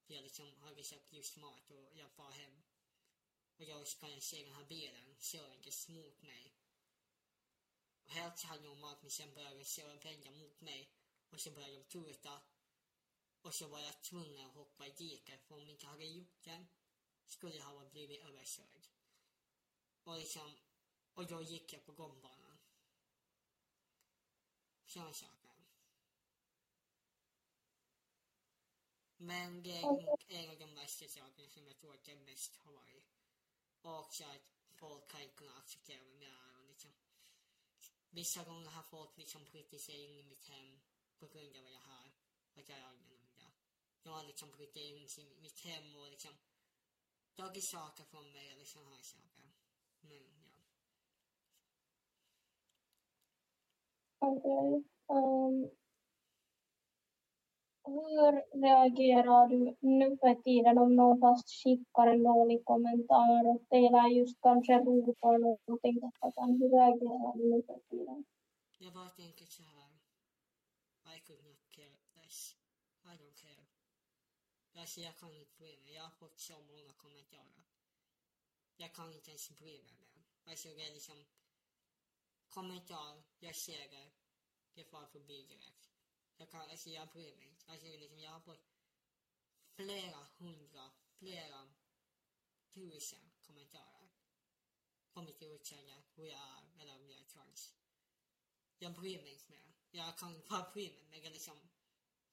Jag 0.07 0.23
liksom 0.23 0.61
hade 0.61 0.83
köpt 0.83 1.13
just 1.13 1.37
mat 1.37 1.71
och 1.71 1.91
jag 1.95 2.11
far 2.11 2.31
hem. 2.31 2.63
Och 3.57 3.65
jag 3.65 3.87
kan 4.01 4.21
se 4.21 4.45
den 4.45 4.55
här 4.55 4.65
bilen 4.65 5.17
körandes 5.19 5.89
mot 5.89 6.23
mig. 6.23 6.55
Och 8.05 8.11
helt 8.11 8.39
så 8.39 8.47
hade 8.47 8.75
mat 8.75 9.03
men 9.03 9.11
sen 9.11 9.35
började 9.35 9.59
de 9.59 9.65
köra 9.65 9.97
vända 9.97 10.31
mot 10.31 10.61
mig. 10.61 10.91
Och 11.31 11.41
så 11.41 11.51
började 11.51 11.75
de 11.75 11.85
tuta. 11.85 12.41
Och 13.45 13.55
så 13.55 13.69
var 13.69 13.81
jag 13.81 14.03
tvungen 14.03 14.47
att 14.47 14.55
hoppa 14.55 14.87
i 14.87 14.91
diket 14.91 15.45
för 15.45 15.55
om 15.55 15.61
jag 15.61 15.71
inte 15.71 15.87
hade 15.87 16.05
gjort 16.05 16.45
det 16.45 16.67
skulle 17.27 17.57
jag 17.57 17.65
ha 17.65 17.89
blivit 17.89 18.25
överkörd. 18.25 18.89
Och 20.05 20.19
liksom, 20.19 20.57
och 21.15 21.27
då 21.27 21.43
gick 21.43 21.73
jag 21.73 21.85
på 21.85 21.93
gångbanan. 21.93 22.59
Sådana 24.85 25.13
saker. 25.13 25.45
Men 29.17 29.63
det 29.63 29.77
är 29.77 29.83
nog 29.83 30.23
en 30.29 30.51
av 30.51 30.59
de 30.59 30.75
värsta 30.75 31.09
sakerna 31.09 31.49
som 31.49 31.67
jag 31.67 31.79
tror 31.79 31.95
att 31.95 32.09
jag 32.09 32.19
mest 32.19 32.57
har 32.57 32.73
varit. 32.73 33.05
Och 33.83 33.99
också 33.99 34.25
att 34.25 34.43
folk 34.75 35.13
har 35.13 35.21
inte 35.21 35.35
kunnat 35.35 35.59
acceptera 35.59 36.05
vem 36.05 36.23
jag 36.23 36.33
är 36.33 36.59
och 36.59 36.65
liksom. 36.65 36.91
Vissa 38.11 38.45
gånger 38.45 38.71
har 38.71 38.83
folk 38.83 39.19
liksom 39.19 39.45
brutit 39.45 39.81
sig 39.81 40.05
in 40.05 40.19
i 40.19 40.23
mitt 40.23 40.45
hem 40.45 40.81
på 41.19 41.27
grund 41.27 41.57
av 41.57 41.63
vad 41.63 41.73
jag 41.73 41.81
har. 41.81 42.13
Att 42.55 42.69
jag 42.69 42.79
är 42.79 42.83
annorlunda. 42.83 43.14
Jag 44.07 44.13
har 44.13 44.25
liksom 44.25 44.51
brutit 44.51 44.77
in 44.77 44.97
i 44.97 45.41
mitt 45.41 45.61
hem 45.61 45.97
och 45.97 46.11
liksom 46.11 46.35
tagit 47.37 47.65
saker 47.65 48.05
från 48.05 48.33
mig 48.33 48.53
eller 48.53 48.65
sådana 48.65 48.91
här 48.91 49.03
saker. 49.03 49.45
Men 50.01 50.23
ja. 50.43 50.55
Okej. 54.19 54.85
Um, 55.07 55.71
hur 57.87 58.33
reagerar 58.65 59.49
du 59.49 59.77
nu 59.81 60.17
för 60.17 60.35
tiden 60.43 60.79
om 60.79 60.97
någon 60.97 61.21
fast 61.21 61.49
skickar 61.49 62.07
en 62.07 62.23
dålig 62.23 62.65
kommentar 62.65 63.47
åt 63.47 63.71
dig 63.71 63.87
eller 63.87 64.09
just 64.09 64.41
kanske 64.41 64.73
ropar 64.79 65.39
någonting 65.39 65.93
tillbaka? 65.93 66.41
Hur 66.61 66.71
reagerar 66.79 67.37
du 67.39 67.45
nu 67.53 67.63
för 67.63 67.81
tiden? 67.91 68.25
Jag 68.79 68.93
bara 68.93 69.09
tänker 69.09 69.47
så 69.47 69.63
här. 69.63 69.91
I 71.17 71.21
could 71.27 71.45
not 71.45 71.61
care 71.77 71.97
less. 72.17 72.57
I 73.05 73.17
don't 73.21 73.37
care. 73.43 73.64
Alltså 74.75 75.01
jag 75.01 75.19
kan 75.19 75.35
inte 75.35 75.57
bry 75.57 75.81
mig. 75.81 75.93
Jag 75.93 76.03
har 76.03 76.11
fått 76.11 76.41
så 76.41 76.61
många 76.61 76.93
kommentarer. 76.93 77.65
Jag 78.77 78.95
kan 78.95 79.13
inte 79.13 79.31
ens 79.31 79.51
bry 79.51 79.83
mig 79.83 79.97
mer. 80.01 80.25
Alltså 80.45 80.69
det 80.69 80.87
är 80.87 80.95
liksom 80.95 81.25
kommentar, 82.49 83.23
jag 83.39 83.57
ser 83.57 83.89
det. 83.89 84.11
Det 84.75 84.85
far 84.85 85.07
förbi 85.07 85.43
direkt. 85.43 85.91
Jag 86.37 86.51
kan, 86.51 86.61
alltså 86.61 86.91
jag 86.91 87.09
bryr 87.09 87.37
mig 87.37 87.49
inte. 87.49 87.73
Alltså 87.73 87.87
liksom 87.87 88.21
jag 88.21 88.31
har 88.31 88.41
fått 88.41 88.75
flera 89.75 90.27
hundra, 90.39 90.91
flera 91.19 91.75
tusen 92.71 93.31
kommentarer 93.41 94.09
på 95.13 95.23
mitt 95.23 95.43
utseende, 95.43 96.03
hur 96.15 96.25
jag 96.25 96.41
är 96.41 96.83
eller 96.83 96.97
om 96.97 97.11
jag 97.11 97.21
är 97.21 97.25
trans. 97.25 97.75
Jag 98.79 98.95
bryr 98.95 99.23
mig 99.23 99.33
inte 99.33 99.51
mer. 99.51 99.73
Jag 99.91 100.19
kan 100.19 100.43
bara 100.49 100.71
bry 100.73 100.93
mig, 100.93 101.21
men 101.23 101.33
liksom 101.33 101.69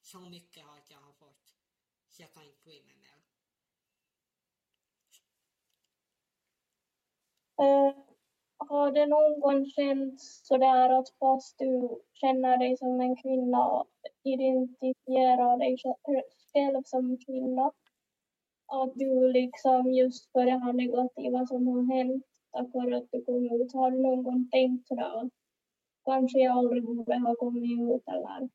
så 0.01 0.19
mycket 0.19 0.65
hat 0.65 0.89
jag 0.89 1.00
har 1.00 1.13
fått 1.13 1.50
jag 2.19 2.33
kan 2.33 2.43
inte 2.43 2.63
på 2.63 2.69
mig 2.69 2.95
mer. 3.01 3.17
Uh, 7.61 7.95
har 8.57 8.91
det 8.91 9.05
någon 9.05 9.39
gång 9.39 9.65
känts 9.65 10.47
sådär 10.47 10.89
att 10.89 11.09
fast 11.19 11.59
du 11.59 12.01
känner 12.13 12.57
dig 12.57 12.77
som 12.77 13.01
en 13.01 13.15
kvinna 13.15 13.67
och 13.67 13.87
identifierar 14.23 15.57
dig 15.57 15.77
eh, 15.83 16.21
själv 16.53 16.83
som 16.85 17.17
kvinna, 17.25 17.71
att 18.67 18.93
du 18.95 19.31
liksom 19.31 19.91
just 19.91 20.31
för 20.31 20.45
det 20.45 20.57
här 20.57 20.73
negativa 20.73 21.45
som 21.45 21.67
har 21.67 21.95
hänt 21.95 22.25
tack 22.51 22.73
vare 22.73 22.97
att 22.97 23.11
du 23.11 23.25
kom 23.25 23.45
ut, 23.45 23.73
har 23.73 23.91
du 23.91 24.01
någon 24.01 24.23
gång 24.23 24.49
tänkt 24.51 24.87
sådär 24.87 25.21
att 25.21 25.31
kanske 26.05 26.39
jag 26.39 26.57
aldrig 26.57 26.83
borde 26.83 27.17
ha 27.17 27.35
kommit 27.35 27.63
ut 27.63 28.07
eller 28.07 28.49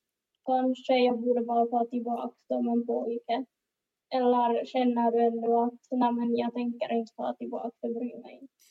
kanske 0.46 0.94
jag 1.06 1.20
borde 1.20 1.42
bara 1.44 1.66
ta 1.66 1.90
tillbaka 1.90 2.36
som 2.46 2.68
en 2.68 2.86
pojke? 2.86 3.44
Eller 4.16 4.66
känner 4.66 5.10
du 5.12 5.18
ändå 5.30 5.62
att 5.66 5.86
nej 5.90 6.12
men 6.12 6.36
jag 6.36 6.52
tänker 6.54 6.92
inte 6.92 7.14
ta 7.14 7.34
tillbaka, 7.34 7.76
det 7.80 7.94
bryr 7.94 8.18
mig 8.22 8.34
inte? 8.42 8.64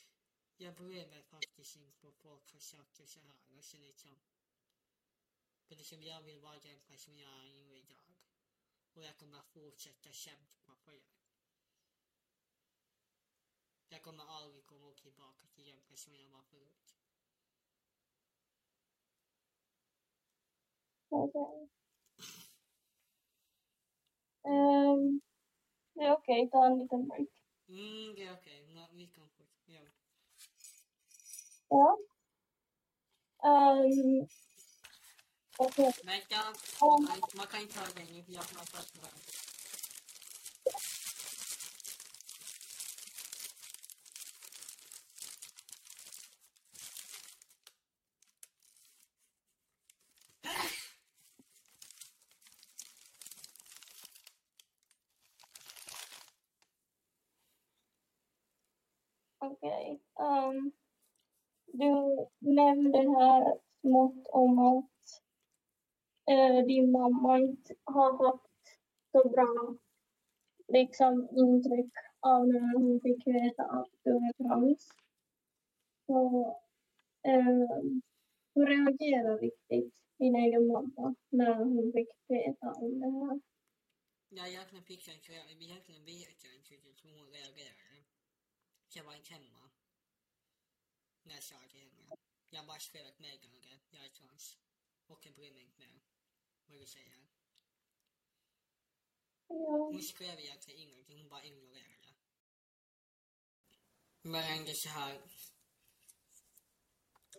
Jag 0.58 0.76
bryr 0.76 1.08
mig 1.08 1.24
faktiskt 1.24 1.76
inte 1.76 1.94
på 2.02 2.12
folk 2.12 2.52
har 2.54 2.60
saker 2.60 3.06
så 3.06 3.20
här. 3.20 3.40
Alltså 3.56 3.78
liksom. 3.78 4.16
För 5.68 5.76
liksom 5.76 6.04
jag 6.04 6.22
vill 6.22 6.40
vara 6.40 6.60
den 6.60 6.80
person 6.88 7.18
jag 7.18 7.48
är 7.48 7.54
nu 7.54 7.78
idag. 7.78 8.16
Och 8.94 9.04
jag 9.04 9.18
kommer 9.18 9.42
fortsätta 9.42 10.12
kämpa 10.12 10.76
för 10.76 10.92
det. 10.92 11.16
Jag 13.90 14.02
kommer 14.02 14.24
aldrig 14.26 14.66
komma 14.66 14.94
tillbaka 14.94 15.48
till 15.48 15.66
den 15.66 15.82
person 15.82 16.16
jag 16.16 16.30
var 16.30 16.44
förut. 16.44 17.05
Okay. 21.16 21.68
Um, 24.44 25.22
är 25.96 26.12
okej, 26.12 26.48
okay. 26.48 26.50
ta 26.50 26.66
en 26.66 26.80
liten 26.80 27.08
break. 27.08 27.30
Mm, 27.68 28.16
det 28.16 28.24
är 28.24 28.34
okej. 28.34 28.64
Okay. 28.64 28.88
Vi 28.92 29.08
kan 29.08 29.30
fortsätta. 29.30 29.72
Ja. 29.72 29.80
Ja. 31.70 31.98
Um, 33.50 34.28
okay. 35.58 35.92
Man 36.04 36.22
kan, 36.28 36.56
man 37.36 37.48
kan 37.48 37.62
inte 37.62 37.74
ta 37.74 37.86
det 37.96 38.14
nu, 38.14 38.24
jag 38.28 38.42
har 38.42 38.48
pratat 38.48 38.96
med 39.02 39.45
Okej. 59.52 60.02
Um, 60.20 60.72
du 61.66 62.26
nämnde 62.40 62.98
här 62.98 63.60
smått 63.82 64.28
om 64.28 64.60
att 64.60 65.22
uh, 66.32 66.66
din 66.68 66.92
mamma 66.92 67.40
inte 67.40 67.76
har 67.84 68.18
fått 68.18 68.52
så 69.12 69.30
bra 69.30 69.76
liksom, 70.68 71.30
intryck 71.32 71.94
av 72.20 72.48
när 72.48 72.78
hon 72.78 73.02
fick 73.02 73.28
veta 73.28 73.64
att 73.64 73.90
du 74.04 74.12
är 74.12 74.34
trans. 74.34 74.90
Så, 76.06 76.46
um, 77.28 78.02
hur 78.56 78.66
reagerade 78.66 79.38
riktigt 79.38 79.96
din 80.18 80.36
egen 80.36 80.68
mamma 80.68 81.16
när 81.30 81.56
hon 81.56 81.92
fick 81.94 82.10
veta 82.28 82.74
om 82.74 83.00
det 83.00 83.12
här? 83.12 83.40
Ja, 84.30 84.48
egentligen 84.48 84.84
fick 84.84 85.08
jag 85.08 85.16
inte, 85.16 85.32
egentligen 85.66 86.06
vet 86.06 86.44
jag 86.44 86.56
inte 86.56 86.70
riktigt 86.74 87.06
hur 87.06 87.20
hon 87.20 87.30
reagerade. 87.32 87.86
Jag 88.90 89.04
var 89.04 89.16
inte 89.16 89.34
hemma. 89.34 89.70
När 91.24 91.34
jag 91.34 91.44
sa 91.44 91.56
till 91.70 91.80
henne. 91.80 92.16
Jag 92.50 92.66
bara 92.66 92.80
skrev 92.80 93.08
ett 93.08 93.20
meddelande, 93.20 93.82
jag 93.90 94.06
är 94.06 94.10
trans. 94.10 94.58
Och 95.08 95.26
jag 95.26 95.36
bryr 95.36 95.52
mig 95.52 95.64
inte 95.64 95.80
mer 95.80 96.02
vad 96.66 96.80
du 96.80 96.86
säger. 96.86 97.26
Hon 99.48 100.02
skrev 100.04 100.40
egentligen 100.40 100.80
ingenting, 100.82 101.18
hon 101.18 101.30
bara 101.30 101.44
ignorerade. 101.44 102.14
Men 104.22 104.66
det 104.66 104.72
är 104.72 104.76
så 104.76 104.90
här. 104.90 105.22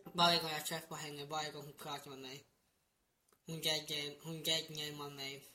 Varje 0.04 0.42
gång 0.42 0.50
jag 0.50 0.66
träffar 0.66 0.96
henne, 0.96 1.26
varje 1.26 1.50
gång 1.50 1.64
hon 1.64 1.72
pratar 1.72 2.10
med 2.10 2.18
mig. 2.18 2.46
Hon 3.46 3.60
gaggar, 3.60 4.24
hon 4.24 4.42
mig. 5.14 5.48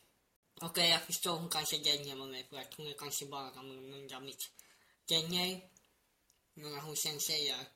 Okej, 0.61 0.89
jag 0.89 1.01
förstår 1.01 1.37
hon 1.37 1.49
kanske 1.49 1.77
gaggar 1.77 2.15
med 2.15 2.27
mig 2.27 2.43
för 2.43 2.57
att 2.57 2.73
hon 2.73 2.87
är 2.87 2.93
kanske 2.93 3.25
bara 3.25 3.51
undrar 3.93 4.19
mitt 4.19 4.51
gaggar. 5.07 5.61
Men 6.53 6.71
när 6.71 6.81
hon 6.81 6.97
sen 6.97 7.19
säger 7.19 7.67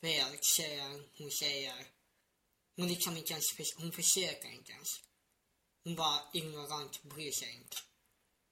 fel, 0.00 0.38
säger 0.56 1.02
hon 1.18 1.30
säger 1.30 1.86
hon 2.76 2.88
liksom 2.88 3.16
inte 3.16 3.32
ens, 3.32 3.44
hon 3.76 3.92
försöker 3.92 4.48
inte 4.48 4.72
ens. 4.72 4.88
Hon 5.84 5.96
bara 5.96 6.30
ignorant 6.34 7.02
bryr 7.02 7.32
sig 7.32 7.54
inte. 7.54 7.76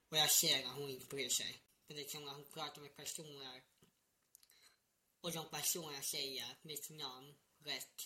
Och 0.08 0.16
jag 0.16 0.30
ser 0.30 0.66
att 0.66 0.76
hon 0.76 0.90
inte 0.90 1.06
bryr 1.06 1.28
sig. 1.28 1.62
För 1.86 1.94
liksom 1.94 2.24
när 2.24 2.32
hon 2.32 2.52
pratar 2.52 2.82
med 2.82 2.96
personer 2.96 3.62
och 5.20 5.32
de 5.32 5.50
personerna 5.50 6.02
säger 6.02 6.56
mitt 6.62 6.90
namn 6.90 7.34
rätt. 7.58 7.96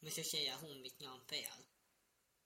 Men 0.00 0.12
så 0.12 0.22
säger 0.24 0.56
hon 0.56 0.82
mitt 0.82 1.00
namn 1.00 1.24
fel. 1.24 1.62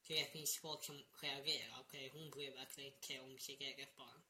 Så 0.03 0.13
det 0.13 0.33
finns 0.33 0.59
folk 0.63 0.85
som 0.85 1.05
reagerar. 1.21 1.81
Okej, 1.81 2.11
hon 2.13 2.31
bryr 2.31 2.51
verkligen 2.51 2.93
inte 2.93 3.21
om 3.21 3.39
sitt 3.39 3.61
eget 3.61 3.97
barn. 3.97 4.23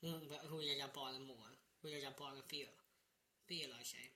Hon, 0.00 0.30
hur 0.30 0.62
jag 0.62 0.92
barnen 0.92 1.26
mår. 1.26 1.58
Hur 1.80 1.90
jag 1.90 2.16
barnen 2.16 2.42
feel, 2.48 2.68
feelar 3.48 3.82
sig. 3.82 4.12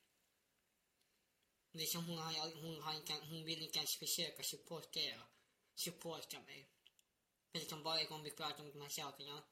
Liksom 1.72 2.04
hon, 2.04 2.18
har, 2.18 2.62
hon, 2.62 2.82
har 2.82 2.94
inte, 2.94 3.12
hon 3.12 3.44
vill 3.44 3.62
inte 3.62 3.78
ens 3.78 3.96
försöka 3.96 4.42
supportera, 4.42 5.22
supporta 5.74 6.40
mig. 6.40 6.68
För 7.50 7.58
liksom 7.58 7.82
varje 7.82 8.04
gång 8.04 8.22
vi 8.22 8.30
pratar 8.30 8.64
om 8.64 8.72
de 8.72 8.80
här 8.80 8.88
sakerna 8.88 9.42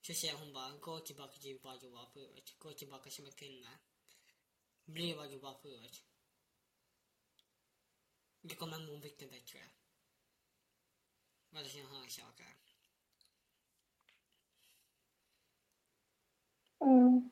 så 0.00 0.14
säger 0.14 0.34
hon 0.34 0.52
bara, 0.52 0.76
gå 0.76 1.00
tillbaka 1.00 1.38
till 1.38 1.58
vad 1.62 1.80
du 1.80 1.88
var 1.88 2.06
förut. 2.06 2.54
Gå 2.58 2.72
tillbaka 2.72 3.10
som 3.10 3.26
en 3.26 3.32
kvinna. 3.32 3.78
Bli 4.84 5.14
vad 5.14 5.30
du 5.30 5.38
var 5.38 5.54
förut. 5.54 6.02
Du 8.40 8.54
kommer 8.54 8.78
må 8.78 8.96
mycket 8.98 9.30
bättre. 9.30 9.70
Eller 11.52 11.68
sådana 11.68 12.00
här 12.00 12.08
saker. 12.08 12.56
Mm. 16.80 17.30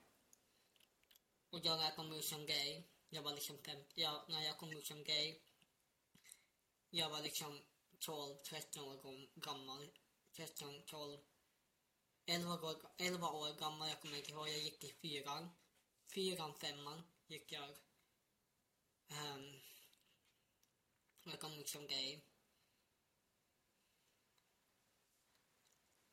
Och 1.50 1.60
jag 1.62 1.76
när 1.76 1.90
kom 1.96 2.12
ut 2.12 2.24
som 2.24 2.46
gay, 2.46 2.82
jag 3.08 3.22
var 3.22 3.34
liksom 3.34 3.58
fem, 3.58 3.78
jag, 3.94 4.22
när 4.28 4.42
jag 4.42 4.58
kom 4.58 4.72
ut 4.72 4.86
som 4.86 5.04
gay, 5.04 5.40
jag 6.90 7.10
var 7.10 7.20
liksom 7.20 7.60
12, 7.98 8.34
13 8.34 8.84
år 8.84 9.40
gammal. 9.40 9.90
13, 10.32 10.82
12, 10.86 11.18
11 12.26 12.54
år, 12.54 12.76
11 12.98 13.28
år 13.28 13.58
gammal, 13.58 13.88
jag 13.88 14.00
kommer 14.00 14.16
inte 14.16 14.30
ihåg, 14.30 14.48
jag 14.48 14.58
gick 14.58 14.84
i 14.84 14.92
fyran. 14.92 15.50
Fyran, 16.14 16.54
femman 16.54 17.02
gick 17.26 17.52
jag. 17.52 17.70
Um, 19.10 19.60
jag 21.24 21.40
kom 21.40 21.52
ut 21.52 21.68
som 21.68 21.86
gay. 21.86 22.20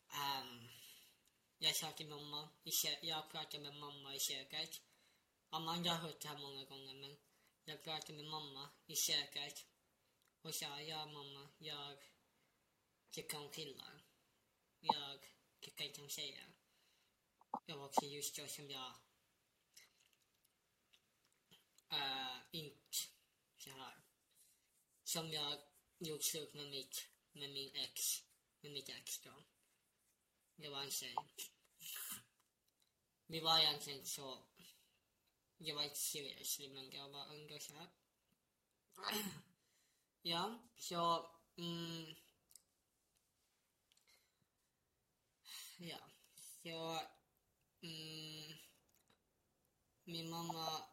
Um, 0.10 0.65
jag 1.58 1.76
sa 1.76 1.92
till 1.92 2.08
mamma, 2.08 2.50
i 2.64 2.72
kö- 2.72 3.00
jag 3.02 3.30
pratade 3.32 3.64
med 3.64 3.76
mamma 3.76 4.16
i 4.16 4.20
köket. 4.20 4.82
Amanda 5.50 5.90
har 5.90 5.98
hört 5.98 6.22
det 6.22 6.28
här 6.28 6.38
många 6.38 6.66
gånger 6.66 6.96
men 6.96 7.18
jag 7.66 7.84
pratade 7.84 8.14
med 8.14 8.26
mamma 8.26 8.70
i 8.86 8.96
köket 8.96 9.66
och 10.42 10.56
sa 10.56 10.82
ja 10.82 11.06
mamma, 11.06 11.50
jag 11.58 11.98
tycker 13.12 13.38
om 13.38 13.52
killar. 13.52 14.04
Jag 14.80 15.20
tycker 15.60 15.86
inte 15.86 16.02
om 16.02 16.10
tjejer. 16.10 16.50
Det 17.66 17.74
var 17.74 17.86
också 17.86 18.06
just 18.06 18.36
då 18.36 18.48
som 18.48 18.70
jag 18.70 18.94
äh, 21.90 22.38
inte 22.52 22.98
så 23.58 23.70
här 23.70 24.04
som 25.04 25.32
jag 25.32 25.62
gjort 25.98 26.24
slut 26.24 26.54
med 26.54 26.70
mitt 26.70 27.08
med 27.32 27.50
min 27.50 27.76
ex 27.76 28.02
med 28.62 28.72
mitt 28.72 28.90
ex 28.90 29.20
då. 29.20 29.44
Det 30.56 30.70
var 30.70 30.82
en 30.82 30.92
tjej. 30.92 31.16
Vi 33.28 33.40
var 33.40 33.60
egentligen 33.60 34.06
så 34.06 34.46
jag 35.58 35.76
var 35.76 35.84
inte 35.84 36.00
seriously 36.00 36.70
men 36.70 36.92
jag 36.92 37.10
var 37.10 37.34
ung 37.34 37.52
och 37.52 37.76
här. 37.76 37.90
ja, 40.22 40.60
så 40.78 41.32
mm, 41.58 42.16
ja, 45.78 46.00
så 46.64 47.02
mm, 47.82 48.58
min 50.04 50.30
mamma 50.30 50.84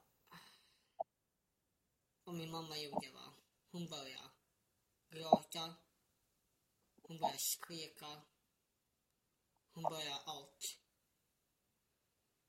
och 2.25 2.35
min 2.35 2.51
mamma 2.51 2.79
gjorde 2.79 3.11
vad? 3.11 3.33
hon 3.70 3.88
började 3.88 4.31
gråta 5.11 5.75
hon 7.03 7.18
började 7.18 7.38
skrika 7.38 8.22
hon 9.74 9.82
började 9.82 10.20
allt 10.24 10.78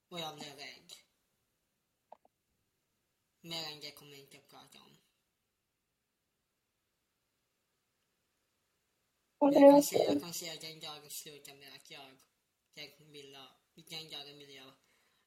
och 0.09 0.19
jag 0.19 0.35
blev 0.35 0.55
rädd. 0.57 0.93
Mer 3.41 3.71
än 3.71 3.79
det 3.79 3.91
kommer 3.91 4.11
jag 4.11 4.21
inte 4.21 4.37
att 4.37 4.47
prata 4.47 4.81
om. 4.81 4.97
Och 9.37 9.53
jag 9.53 9.71
kan 9.71 9.83
säga, 9.83 10.03
jag 10.03 10.21
kan 10.21 10.33
att 10.53 10.61
den 10.61 10.79
dagen 10.79 11.09
slutade 11.09 11.57
med 11.57 11.75
att 11.75 11.91
jag, 11.91 12.19
jag 12.73 13.05
ville, 13.05 13.47
den 13.75 14.09
dagen 14.09 14.37
ville 14.37 14.53
jag, 14.53 14.73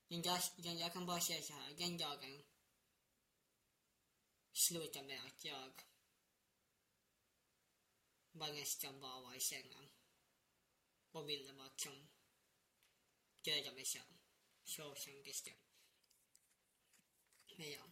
den 0.09 0.22
dag, 0.22 0.40
den, 0.56 0.78
jag 0.78 0.92
kan 0.92 1.06
bara 1.06 1.20
säga 1.20 1.42
så 1.42 1.52
här, 1.52 1.74
den 1.74 1.98
dagen 1.98 2.42
slutade 4.52 5.06
med 5.06 5.20
att 5.26 5.44
jag 5.44 5.72
var 8.32 8.52
nästan 8.52 9.00
bara 9.00 9.20
var 9.20 9.35
i 9.35 9.40
sängen 9.40 9.88
och 11.16 11.29
ville 11.29 11.52
bara 11.55 11.68
liksom 11.68 11.92
döda 13.44 13.72
mig 13.74 13.85
själv. 13.85 14.14
Så 14.64 14.94
kändes 14.94 15.42
det. 15.44 15.57
Men 17.59 17.66
ja. 17.76 17.85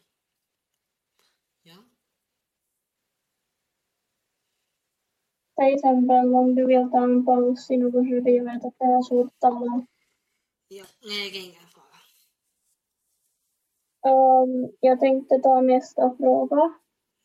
Ja. 1.62 1.78
Till 5.56 5.74
exempel 5.74 6.34
om 6.34 6.54
du 6.54 6.66
vill 6.66 6.90
ta 6.90 7.04
en 7.04 7.26
paus 7.26 7.70
i 7.70 7.76
något 7.76 8.06
skede, 8.08 8.30
jag 8.30 8.44
vet 8.44 8.64
att 8.64 8.78
det 8.78 8.84
är 8.84 9.02
svårt 9.02 9.42
men 9.42 9.86
ja. 10.68 10.84
Nej, 11.02 11.30
det 11.32 11.38
är 11.38 11.44
ingen 11.50 11.68
fara. 11.74 12.00
um, 14.42 14.72
jag 14.80 15.00
tänkte 15.00 15.38
ta 15.38 15.60
nästa 15.60 16.16
fråga. 16.16 16.74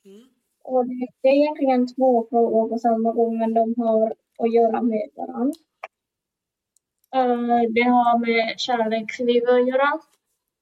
Mm. 0.06 0.30
Och 0.64 0.86
det, 0.88 1.08
det 1.22 1.28
är 1.30 1.34
egentligen 1.36 1.96
två 1.96 2.28
frågor 2.30 2.70
på 2.70 2.80
samma 2.80 3.14
gång 3.14 3.40
men 3.40 3.54
de 3.54 3.76
har 3.78 4.16
att 4.40 4.54
göra 4.54 4.82
med 4.82 5.10
varandra. 5.16 5.60
Eh, 7.16 7.62
det 7.70 7.82
har 7.82 8.20
med 8.20 8.60
kärleksliv 8.60 9.44
att 9.50 9.68
göra. 9.68 10.00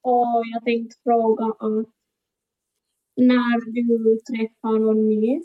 Och 0.02 0.44
jag 0.54 0.64
tänkte 0.64 0.96
fråga 1.04 1.46
att 1.46 1.88
när 3.16 3.72
du 3.72 4.18
träffar 4.20 4.80
någon 4.80 5.10
ny, 5.10 5.42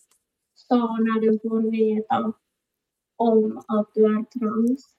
så 0.54 0.76
när 0.76 1.20
du 1.20 1.38
får 1.38 1.70
veta 1.70 2.32
om 3.16 3.58
att 3.68 3.94
du 3.94 4.04
är 4.04 4.24
trans, 4.24 4.94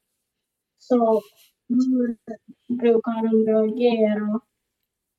så 0.78 1.22
hur 1.68 2.18
brukar 2.78 3.24
de 3.24 3.52
reagera? 3.52 4.40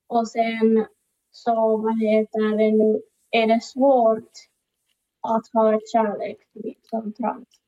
Och 0.06 0.28
sen 0.28 0.86
så, 1.30 1.76
vad 1.76 2.02
heter 2.02 2.56
det 2.58 2.72
nu, 2.72 3.02
är 3.30 3.46
det 3.46 3.62
svårt 3.62 4.30
att 5.20 5.48
ha 5.52 5.74
ett 5.74 5.88
kärleksliv 5.92 6.74
som 6.82 7.12
trans? 7.12 7.63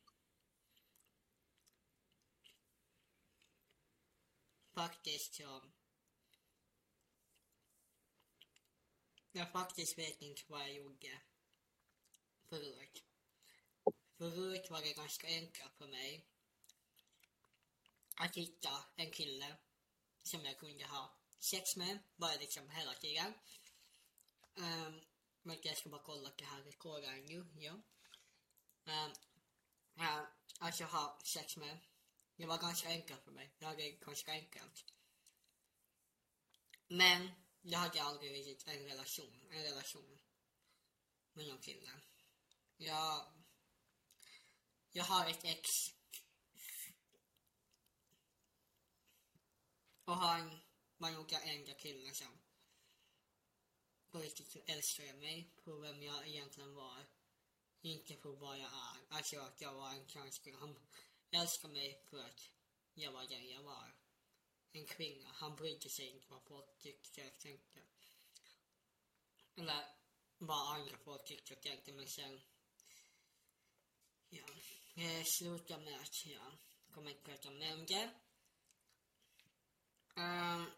Faktiskt 4.77 5.35
så... 5.35 5.62
Jag 9.33 9.53
faktiskt 9.53 9.99
vet 9.99 10.23
inte 10.23 10.43
vad 10.47 10.61
jag 10.61 10.73
gjorde 10.73 11.21
förut. 12.49 13.05
Förut 14.19 14.71
var 14.71 14.81
det 14.81 14.93
ganska 14.93 15.27
enkelt 15.27 15.73
för 15.79 15.87
mig 15.89 16.27
att 18.17 18.37
hitta 18.37 18.85
en 18.97 19.11
kille 19.11 19.57
som 20.23 20.45
jag 20.45 20.59
kunde 20.59 20.85
ha 20.85 21.19
sex 21.39 21.77
med, 21.77 21.99
bara 22.17 22.35
liksom 22.35 22.71
hela 22.71 22.95
tiden. 22.95 23.35
Um, 24.55 25.01
men 25.43 25.59
jag 25.62 25.77
ska 25.77 25.89
bara 25.89 26.03
kolla 26.03 26.29
att 26.29 26.39
det 26.39 26.45
här 26.45 26.62
rekordar 26.62 27.12
nu, 27.12 27.47
ja. 27.59 27.73
Um, 28.85 29.12
uh, 29.99 30.25
alltså 30.59 30.85
ha 30.85 31.19
sex 31.25 31.57
med. 31.57 31.79
Det 32.37 32.46
var 32.46 32.59
ganska 32.59 32.88
enkelt 32.88 33.25
för 33.25 33.31
mig. 33.31 33.51
Jag 33.59 33.68
hade 33.68 33.90
ganska 33.90 34.33
enkelt. 34.33 34.85
Men 36.88 37.31
jag 37.62 37.79
hade 37.79 38.03
aldrig 38.03 38.33
riktigt 38.33 38.68
en 38.68 38.85
relation, 38.85 39.40
en 39.51 39.62
relation 39.62 40.18
med 41.33 41.46
någon 41.46 41.59
kille. 41.59 41.90
Jag, 42.77 43.33
jag 44.92 45.05
har 45.05 45.31
ett 45.31 45.44
ex. 45.44 45.68
Och 50.05 50.16
han 50.16 50.59
var 50.96 51.11
nog 51.11 51.29
den 51.29 51.42
enda 51.42 51.75
killen 51.75 52.14
som 52.14 52.38
på 54.11 54.18
riktigt 54.18 54.57
älskade 54.66 55.12
mig 55.12 55.51
på 55.64 55.79
vem 55.79 56.03
jag 56.03 56.29
egentligen 56.29 56.75
var. 56.75 57.07
Inte 57.81 58.14
på 58.14 58.33
vad 58.33 58.59
jag 58.59 58.70
är. 58.72 59.16
Alltså 59.16 59.40
att 59.40 59.61
jag 59.61 59.75
var 59.75 59.90
en 59.90 60.07
transgram. 60.07 60.77
Han 61.37 61.42
älskade 61.42 61.72
mig 61.72 62.01
för 62.11 62.18
att 62.18 62.51
jag 62.94 63.12
var 63.12 63.27
den 63.27 63.49
jag 63.49 63.62
var. 63.62 63.94
En 64.72 64.87
kvinna. 64.87 65.29
Han 65.33 65.57
brydde 65.57 65.90
sig 65.90 66.07
inte 66.07 66.27
vad 66.29 66.42
folk 66.42 66.79
tyckte 66.79 67.27
och 67.27 67.38
tänkte. 67.38 67.81
Eller 69.57 69.85
vad 70.38 70.75
andra 70.77 70.99
folk 70.99 71.25
tyckte 71.25 71.55
och 71.55 71.61
tänkte. 71.61 71.92
Men 71.92 72.07
sen... 72.07 72.40
Ja. 74.29 74.44
Det 74.94 75.25
slutade 75.27 75.85
med 75.85 76.01
att 76.01 76.27
jag 76.27 76.53
kommer 76.90 77.11
inte 77.11 77.22
prata 77.22 77.51
mer 77.51 77.75
om 77.75 77.87
det. 77.87 78.11
Um, 80.16 80.70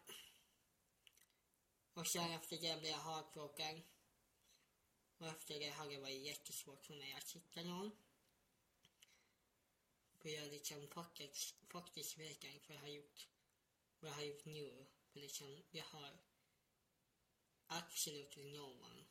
och 1.93 2.07
sen 2.07 2.31
efter 2.31 2.57
det 2.57 2.79
blev 2.79 2.91
jag 2.91 2.97
hardbroken. 2.97 3.83
Och 5.17 5.27
efter 5.27 5.59
det 5.59 5.69
har 5.69 5.89
det 5.89 5.99
varit 5.99 6.25
jättesvårt 6.25 6.85
för 6.85 6.93
mig 6.93 7.13
att 7.13 7.31
hitta 7.31 7.63
någon. 7.63 7.91
För 10.19 10.29
jag 10.29 10.47
liksom 10.47 10.87
faktiskt, 10.87 11.55
faktiskt 11.69 12.17
vet 12.17 12.43
inte 12.43 12.67
vad 12.67 12.77
jag 12.77 12.81
har 12.81 12.87
gjort. 12.87 13.27
Vad 13.99 14.11
jag 14.11 14.15
har 14.15 14.23
gjort 14.23 14.45
nu. 14.45 14.85
För 15.07 15.19
liksom, 15.19 15.63
jag 15.71 15.85
har 15.85 16.17
absolut 17.67 18.37
någon 18.37 19.05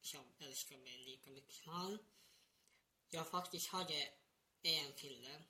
som 0.00 0.24
älskar 0.38 0.76
mig 0.76 0.98
lika 0.98 1.30
mycket 1.30 1.54
som 1.54 1.72
han. 1.72 1.98
Jag 3.10 3.30
faktiskt 3.30 3.68
hade 3.68 4.12
en 4.62 4.92
kille 4.92 5.44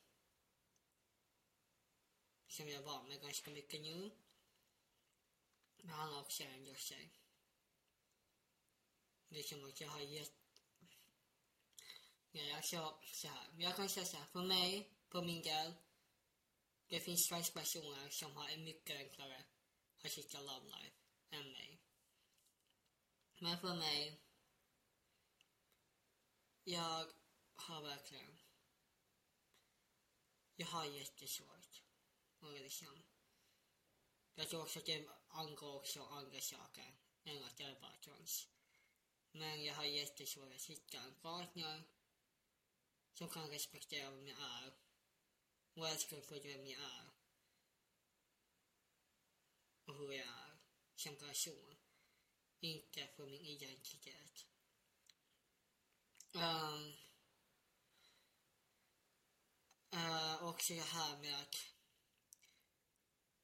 som 2.47 2.69
jag 2.69 2.83
var 2.83 3.03
med 3.03 3.21
ganska 3.21 3.51
mycket 3.51 3.81
nu. 3.81 4.11
Men 5.77 5.89
han 5.89 6.13
har 6.13 6.21
också 6.21 6.43
en 6.43 6.77
sig. 6.77 7.11
Det 9.29 9.39
är 9.39 9.43
som 9.43 9.65
att 9.65 9.81
jag 9.81 9.89
har 9.89 10.01
gett... 10.01 10.44
Jag 12.37 12.65
kör 12.65 12.95
så 13.13 13.29
här. 13.29 13.55
Jag 13.59 13.77
kan 13.77 13.89
säga 13.89 14.07
så 14.07 14.17
här. 14.17 14.27
För 14.27 14.43
mig, 14.43 14.99
på 15.09 15.23
min 15.23 15.43
del. 15.43 15.73
Det 16.87 17.01
finns 17.01 17.29
transpersoner 17.29 18.09
som 18.11 18.37
har 18.37 18.49
en 18.49 18.65
mycket 18.65 18.97
enklare 18.97 19.45
att 20.05 20.13
hitta 20.13 20.41
love 20.41 20.65
life 20.65 20.97
än 21.31 21.53
mig. 21.53 21.81
Men 23.39 23.59
för 23.59 23.75
mig. 23.75 24.21
Jag 26.65 27.13
har 27.55 27.83
verkligen. 27.83 28.39
Jag 30.57 30.67
har 30.67 30.85
jättesvårt. 30.85 31.83
Och 32.39 32.53
liksom. 32.53 33.03
Jag 34.35 34.49
tror 34.49 34.63
också 34.63 34.79
att 34.79 34.87
det 34.87 35.09
angår 35.29 35.77
också 35.77 36.03
andra 36.03 36.41
saker 36.41 36.95
än 37.25 37.45
att 37.45 37.61
jag 37.61 37.71
är 37.71 37.81
bara 37.81 37.97
trans. 37.97 38.49
Men 39.33 39.65
jag 39.65 39.75
har 39.75 39.85
jättesvårt 39.85 40.55
att 40.55 40.65
hitta 40.65 40.99
en 40.99 41.15
partner 41.15 41.85
som 43.15 43.29
kan 43.29 43.51
respektera 43.51 44.11
vem 44.11 44.29
jag 44.29 44.39
är 44.39 44.73
och 45.75 45.89
älskar 45.89 46.21
för 46.21 46.41
vem 46.41 46.67
jag 46.67 46.81
är 46.81 47.11
och 49.85 49.95
hur 49.95 50.13
jag 50.13 50.27
är 50.27 50.59
som 50.97 51.17
person. 51.17 51.77
Inte 52.61 53.07
för 53.07 53.27
min 53.27 53.47
identitet. 53.47 54.47
Ehm. 56.35 56.41
Ehm, 56.41 56.95
um, 59.91 60.01
uh, 60.01 60.45
också 60.45 60.75
det 60.75 60.81
här 60.81 61.17
med 61.19 61.43
att 61.43 61.57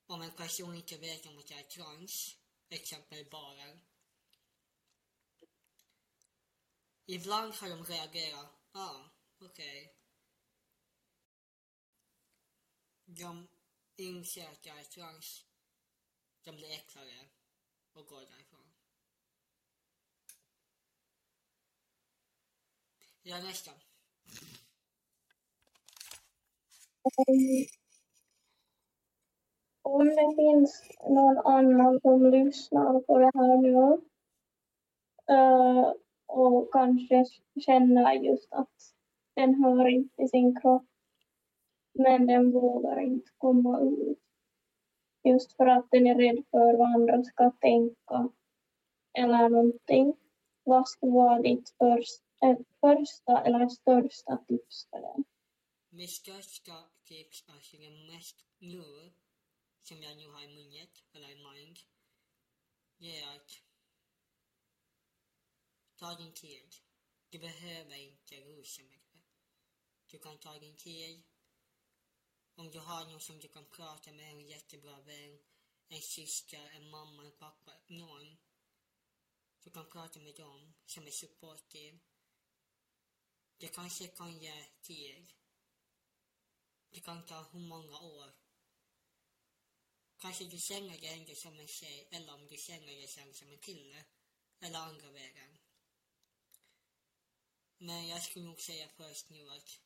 om 0.06 0.22
en 0.22 0.32
person 0.32 0.74
inte 0.74 0.98
vet 0.98 1.26
om 1.26 1.38
att 1.38 1.50
jag 1.50 1.60
är 1.60 1.64
trans, 1.64 2.36
exempel 2.68 3.18
i 3.18 3.24
baren. 3.24 3.80
Ibland 7.06 7.54
har 7.54 7.68
de 7.68 7.84
reagerat, 7.84 8.46
ja, 8.72 8.80
ah, 8.80 9.09
okej. 9.42 9.82
Okay. 9.82 10.00
De 13.04 13.48
inser 13.96 14.48
att 14.48 14.66
jag 14.66 14.78
är 14.78 14.84
trans. 14.84 15.46
De 16.44 16.56
blir 16.56 16.70
äcklade 16.70 17.28
och 17.92 18.06
går 18.06 18.20
därifrån. 18.20 18.72
Ja, 23.22 23.42
nästa. 23.42 23.70
om 29.82 30.06
det 30.06 30.34
finns 30.36 30.82
någon 31.08 31.38
annan 31.38 32.00
som 32.00 32.30
lyssnar 32.30 33.00
på 33.00 33.18
det 33.18 33.30
här 33.34 33.56
nu 33.62 34.02
eh, 35.34 35.92
och 36.26 36.72
kanske 36.72 37.24
känner 37.66 38.12
just 38.12 38.52
att 38.52 38.94
den 39.40 39.64
hör 39.64 39.88
inte 39.88 40.28
sin 40.28 40.60
kropp 40.60 40.86
men 41.92 42.26
den 42.26 42.52
vågar 42.52 43.00
inte 43.00 43.30
komma 43.38 43.80
ut. 43.80 44.18
Just 45.24 45.56
för 45.56 45.66
att 45.66 45.90
den 45.90 46.06
är 46.06 46.14
rädd 46.14 46.44
för 46.50 46.76
vad 46.78 46.94
andra 46.94 47.22
ska 47.22 47.50
tänka 47.50 48.32
eller 49.12 49.48
någonting. 49.48 50.16
Vad 50.64 50.88
skulle 50.88 51.12
vara 51.12 51.42
ditt 51.42 51.74
först, 51.78 52.22
äh, 52.42 52.58
första 52.80 53.42
eller 53.44 53.68
största 53.68 54.36
tips 54.48 54.88
för 54.90 55.00
den? 55.00 55.24
Mitt 55.88 56.10
största 56.10 56.72
tips 57.04 57.44
är 57.48 58.12
mest 58.12 58.44
nu 58.58 59.12
som 59.82 60.02
jag 60.02 60.16
nu 60.16 60.28
har 60.28 60.42
i 60.42 60.54
minnet, 60.54 61.04
eller 61.12 61.30
i 61.30 61.36
mind, 61.36 61.78
det 62.98 63.18
är 63.18 63.36
att 63.36 63.50
ta 65.96 66.14
din 66.14 66.32
tid. 66.32 66.74
Du 67.30 67.38
behöver 67.38 67.96
inte 67.96 68.34
rusa 68.36 68.82
med. 68.82 69.09
Du 70.10 70.18
kan 70.18 70.38
ta 70.38 70.58
din 70.58 70.76
tid. 70.76 71.22
Om 72.54 72.70
du 72.70 72.78
har 72.78 73.04
någon 73.04 73.20
som 73.20 73.40
du 73.40 73.48
kan 73.48 73.64
prata 73.64 74.12
med, 74.12 74.30
en 74.30 74.46
jättebra 74.46 75.00
vän, 75.00 75.38
en 75.88 76.02
syster, 76.02 76.70
en 76.70 76.90
mamma, 76.90 77.24
en 77.24 77.38
pappa, 77.38 77.72
någon. 77.86 78.36
Du 79.64 79.70
kan 79.70 79.90
prata 79.90 80.20
med 80.20 80.34
dem 80.36 80.74
som 80.86 81.06
är 81.06 81.10
supportive. 81.10 81.98
Det 83.56 83.68
kanske 83.68 84.06
kan 84.06 84.38
ge 84.38 84.64
tid. 84.82 85.32
Det 86.90 87.00
kan 87.00 87.26
ta 87.26 87.42
hur 87.52 87.60
många 87.60 88.00
år 88.00 88.32
Kanske 90.20 90.44
du 90.44 90.58
känner 90.58 90.98
dig 90.98 91.06
ändå 91.06 91.34
som 91.34 91.58
en 91.58 91.68
tjej 91.68 92.08
eller 92.10 92.34
om 92.34 92.46
du 92.46 92.56
känner 92.56 92.86
dig 92.86 93.08
sen 93.08 93.34
som 93.34 93.50
en 93.50 93.58
kille. 93.58 94.04
Eller 94.60 94.78
andra 94.78 95.10
vägen. 95.10 95.58
Men 97.78 98.08
jag 98.08 98.22
skulle 98.22 98.44
nog 98.44 98.60
säga 98.60 98.88
först 98.88 99.30
nu 99.30 99.50
att 99.50 99.80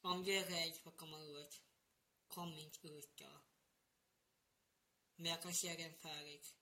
om 0.00 0.24
du 0.24 0.32
är 0.32 0.44
rädd 0.44 0.76
för 0.76 0.90
att 0.90 0.96
komma 0.96 1.20
ut, 1.20 1.62
kom 2.28 2.58
inte 2.58 2.88
ut 2.88 3.16
då. 3.16 3.40
Men 5.16 5.30
jag 5.30 5.42
kan 5.42 5.54
säga 5.54 5.76
den 5.76 5.94
färdigt. 5.94 6.54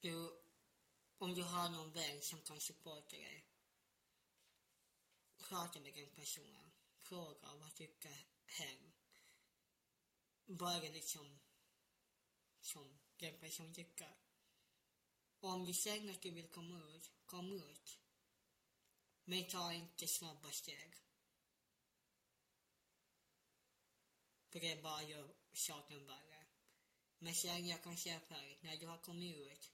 Du, 0.00 0.42
om 1.18 1.34
du 1.34 1.42
har 1.42 1.70
någon 1.70 1.92
vän 1.92 2.22
som 2.22 2.40
kan 2.40 2.60
supporta 2.60 3.16
dig, 3.16 3.44
prata 5.36 5.80
med 5.80 5.94
den 5.94 6.10
personen. 6.10 6.72
Fråga 6.98 7.54
vad 7.54 7.74
tycker 7.74 8.26
hem. 8.46 8.92
Bara 10.46 10.80
liksom 10.80 11.38
som 12.60 12.98
den 13.16 13.38
personen 13.40 13.74
tycker. 13.74 14.16
Om 15.40 15.64
du 15.64 15.74
känner 15.74 16.12
att 16.12 16.22
du 16.22 16.30
vill 16.30 16.48
komma 16.48 16.78
ut, 16.78 17.12
kom 17.26 17.52
ut. 17.52 17.98
Men 19.30 19.44
ta 19.44 19.72
inte 19.72 20.06
snabba 20.06 20.50
steg. 20.50 20.94
För 24.48 24.60
det 24.60 24.82
bara 24.82 25.02
gör 25.02 25.34
saken 25.52 26.06
värre. 26.06 26.46
Men 27.18 27.34
sen 27.34 27.66
jag 27.66 27.82
kan 27.82 27.96
säga 27.96 28.20
för 28.20 28.34
dig, 28.34 28.58
när 28.62 28.76
du 28.76 28.86
har 28.86 28.98
kommit 28.98 29.36
ut, 29.36 29.72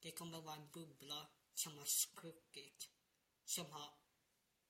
det 0.00 0.10
kommer 0.10 0.40
vara 0.40 0.56
en 0.56 0.70
bubbla 0.70 1.28
som 1.54 1.78
har 1.78 1.84
spruckit. 1.84 2.90
Som 3.44 3.70
har 3.70 3.94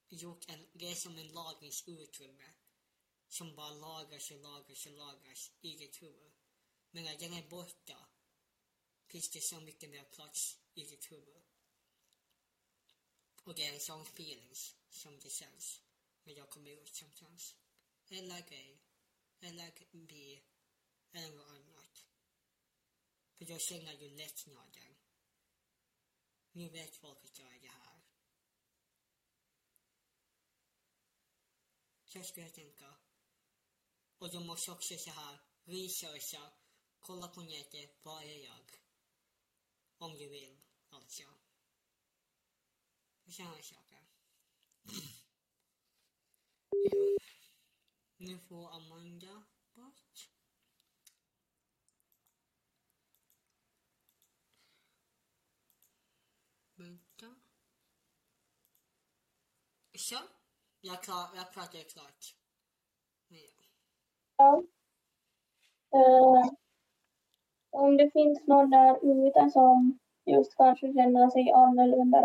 gjort 0.09 0.49
en, 0.49 0.66
det 0.73 0.90
är 0.90 0.94
som 0.94 1.18
en 1.18 1.29
lagringsutrymme. 1.29 2.51
Som 3.29 3.55
bara 3.55 3.70
lagras 3.70 4.31
och 4.31 4.40
lagras 4.40 4.87
och 4.87 4.92
lagras 4.92 5.51
i 5.61 5.77
ditt 5.77 6.03
huvud. 6.03 6.33
Men 6.90 7.05
när 7.05 7.18
den 7.18 7.33
är 7.33 7.49
borta 7.49 8.09
finns 9.07 9.31
det 9.31 9.40
så 9.40 9.61
mycket 9.61 9.90
mer 9.90 10.05
plats 10.05 10.59
i 10.75 10.85
ditt 10.85 11.12
huvud. 11.12 11.50
Och 13.44 13.55
det 13.55 13.66
är 13.66 13.72
en 13.72 13.81
sån 13.81 14.03
feeling 14.03 14.55
som 14.90 15.18
det 15.18 15.31
känns 15.31 15.83
när 16.24 16.35
jag 16.35 16.50
kommer 16.50 16.70
ut 16.70 16.94
sometimes. 16.94 17.57
Eller 18.09 18.48
grej. 18.48 18.83
Eller 19.40 19.72
bi. 20.07 20.42
Eller 21.12 21.37
något 21.37 21.48
annat. 21.48 22.07
För 23.38 23.44
då 23.44 23.59
känner 23.59 23.96
du 23.96 24.11
lättnaden. 24.11 24.96
Nu 26.53 26.68
vet 26.68 26.96
folk 26.96 27.24
att 27.24 27.38
jag 27.38 27.55
är 27.55 27.61
det 27.61 27.68
här. 27.68 28.00
Så 32.05 32.22
skulle 32.22 32.46
jag 32.46 32.55
tänka. 32.55 32.94
Och 34.18 34.31
du 34.31 34.40
måste 34.40 34.70
också 34.72 34.96
så 34.98 35.11
här 35.11 35.38
researcha, 35.64 36.53
kolla 37.00 37.29
på 37.29 37.42
nätet, 37.42 37.98
vad 38.03 38.24
är 38.24 38.44
jag? 38.44 38.81
Om 39.98 40.18
du 40.18 40.29
vill, 40.29 40.61
alltså. 40.88 41.39
Och 43.31 43.35
saker. 43.35 43.99
Ja. 44.83 44.93
Nu 48.16 48.38
får 48.38 48.75
Amanda 48.77 49.43
bort. 49.75 50.31
Vänta. 56.75 57.35
Så. 59.99 60.16
Jag, 60.81 61.03
klar, 61.03 61.29
jag 61.35 61.53
pratar 61.53 61.79
klart. 61.79 62.37
Men 63.29 63.40
ja. 63.40 63.64
Ja. 64.37 64.64
Eh, 65.99 66.53
om 67.71 67.97
det 67.97 68.11
finns 68.11 68.47
någon 68.47 68.71
där 68.71 69.27
ute 69.27 69.51
som 69.51 69.99
just 70.25 70.57
kanske 70.57 70.93
känner 70.93 71.31
sig 71.31 71.53
annorlunda 71.53 72.21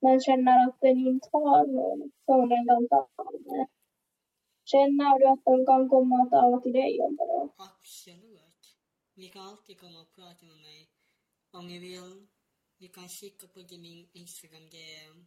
men 0.00 0.20
känner 0.20 0.68
att 0.68 0.80
den 0.80 0.98
inte 0.98 1.28
har 1.32 1.66
någon 1.66 2.10
som 2.24 2.48
den 2.48 2.64
kan 2.68 2.88
ta 2.88 3.30
med. 3.46 3.66
Känner 4.64 5.18
du 5.18 5.26
att 5.26 5.44
de 5.44 5.66
kan 5.66 5.88
komma 5.88 6.22
och 6.22 6.30
tala 6.30 6.60
till 6.60 6.72
dig 6.72 7.00
om 7.00 7.16
det? 7.16 7.48
Absolut. 7.56 8.64
Ni 9.14 9.28
kan 9.28 9.46
alltid 9.46 9.80
komma 9.80 10.00
och 10.00 10.14
prata 10.14 10.46
med 10.46 10.56
mig. 10.56 10.90
Om 11.50 11.66
ni 11.66 11.78
vill. 11.78 12.26
Ni 12.80 12.88
kan 12.88 13.08
skicka 13.08 13.46
på 13.46 13.60
min 13.70 14.08
Instagram 14.12 14.70
DM. 14.70 15.26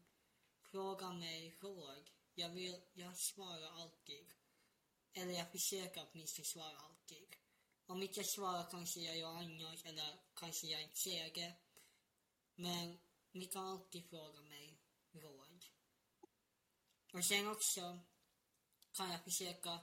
Fråga 0.71 1.11
mig 1.11 1.57
råd. 1.61 2.09
Jag 2.35 2.49
vill, 2.49 2.75
jag 2.93 3.17
svarar 3.17 3.71
alltid. 3.81 4.27
Eller 5.13 5.33
jag 5.33 5.51
försöker 5.51 6.01
åtminstone 6.11 6.45
svara 6.45 6.77
alltid. 6.87 7.27
Om 7.85 8.01
inte 8.01 8.19
jag 8.19 8.25
svarar 8.25 8.63
kanske 8.71 8.99
jag 8.99 9.17
gör 9.17 9.29
annat 9.29 9.85
eller 9.85 10.09
kanske 10.33 10.67
jag 10.67 10.81
inte 10.81 10.97
säger 10.97 11.33
det. 11.33 11.53
Men 12.55 12.97
ni 13.31 13.45
kan 13.45 13.67
alltid 13.67 14.09
fråga 14.09 14.41
mig 14.41 14.79
råd. 15.11 15.65
Och 17.13 17.25
sen 17.25 17.47
också 17.47 17.99
kan 18.91 19.11
jag 19.11 19.23
försöka 19.23 19.79